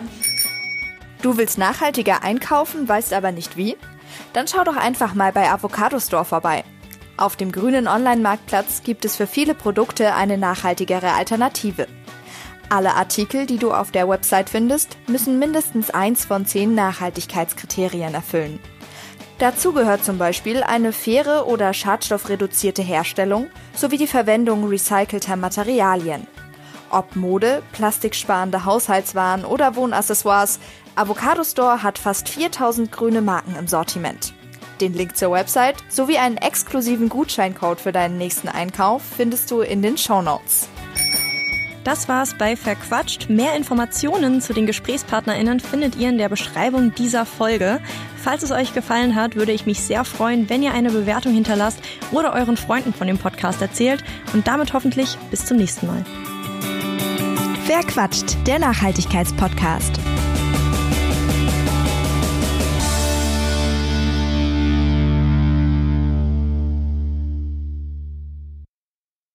Du 1.20 1.36
willst 1.36 1.58
nachhaltiger 1.58 2.22
einkaufen, 2.22 2.88
weißt 2.88 3.12
aber 3.12 3.32
nicht 3.32 3.56
wie? 3.56 3.76
Dann 4.32 4.46
schau 4.46 4.64
doch 4.64 4.76
einfach 4.76 5.14
mal 5.14 5.32
bei 5.32 5.50
Avocado 5.50 5.98
Store 5.98 6.24
vorbei. 6.24 6.64
Auf 7.16 7.36
dem 7.36 7.52
grünen 7.52 7.88
Online-Marktplatz 7.88 8.82
gibt 8.82 9.04
es 9.04 9.16
für 9.16 9.26
viele 9.26 9.54
Produkte 9.54 10.14
eine 10.14 10.38
nachhaltigere 10.38 11.12
Alternative. 11.12 11.86
Alle 12.70 12.94
Artikel, 12.94 13.46
die 13.46 13.58
du 13.58 13.72
auf 13.72 13.90
der 13.90 14.08
Website 14.08 14.48
findest, 14.48 14.96
müssen 15.08 15.38
mindestens 15.40 15.90
eins 15.90 16.24
von 16.24 16.46
zehn 16.46 16.74
Nachhaltigkeitskriterien 16.74 18.14
erfüllen. 18.14 18.60
Dazu 19.38 19.72
gehört 19.72 20.04
zum 20.04 20.18
Beispiel 20.18 20.62
eine 20.62 20.92
faire 20.92 21.46
oder 21.48 21.74
schadstoffreduzierte 21.74 22.82
Herstellung 22.82 23.48
sowie 23.74 23.96
die 23.96 24.06
Verwendung 24.06 24.68
recycelter 24.68 25.36
Materialien. 25.36 26.26
Ob 26.90 27.14
Mode, 27.14 27.62
plastiksparende 27.72 28.64
Haushaltswaren 28.64 29.44
oder 29.44 29.76
Wohnaccessoires, 29.76 30.58
Avocado 30.96 31.44
Store 31.44 31.82
hat 31.82 31.98
fast 31.98 32.28
4000 32.28 32.90
grüne 32.90 33.22
Marken 33.22 33.54
im 33.56 33.68
Sortiment. 33.68 34.34
Den 34.80 34.94
Link 34.94 35.16
zur 35.16 35.30
Website 35.30 35.76
sowie 35.88 36.18
einen 36.18 36.36
exklusiven 36.36 37.08
Gutscheincode 37.08 37.80
für 37.80 37.92
deinen 37.92 38.18
nächsten 38.18 38.48
Einkauf 38.48 39.02
findest 39.16 39.50
du 39.50 39.60
in 39.60 39.82
den 39.82 39.98
Show 39.98 40.22
Notes. 40.22 40.68
Das 41.84 42.08
war's 42.08 42.34
bei 42.36 42.56
Verquatscht. 42.56 43.30
Mehr 43.30 43.54
Informationen 43.54 44.40
zu 44.40 44.52
den 44.52 44.66
GesprächspartnerInnen 44.66 45.60
findet 45.60 45.96
ihr 45.96 46.10
in 46.10 46.18
der 46.18 46.28
Beschreibung 46.28 46.94
dieser 46.94 47.24
Folge. 47.24 47.80
Falls 48.16 48.42
es 48.42 48.50
euch 48.50 48.74
gefallen 48.74 49.14
hat, 49.14 49.34
würde 49.34 49.52
ich 49.52 49.64
mich 49.64 49.80
sehr 49.80 50.04
freuen, 50.04 50.50
wenn 50.50 50.62
ihr 50.62 50.74
eine 50.74 50.90
Bewertung 50.90 51.32
hinterlasst 51.32 51.80
oder 52.12 52.34
euren 52.34 52.58
Freunden 52.58 52.92
von 52.92 53.06
dem 53.06 53.16
Podcast 53.16 53.62
erzählt. 53.62 54.04
Und 54.34 54.46
damit 54.46 54.74
hoffentlich 54.74 55.16
bis 55.30 55.46
zum 55.46 55.56
nächsten 55.56 55.86
Mal. 55.86 56.04
Wer 57.72 57.84
quatscht? 57.84 58.36
Der 58.48 58.58
Nachhaltigkeitspodcast. 58.58 60.00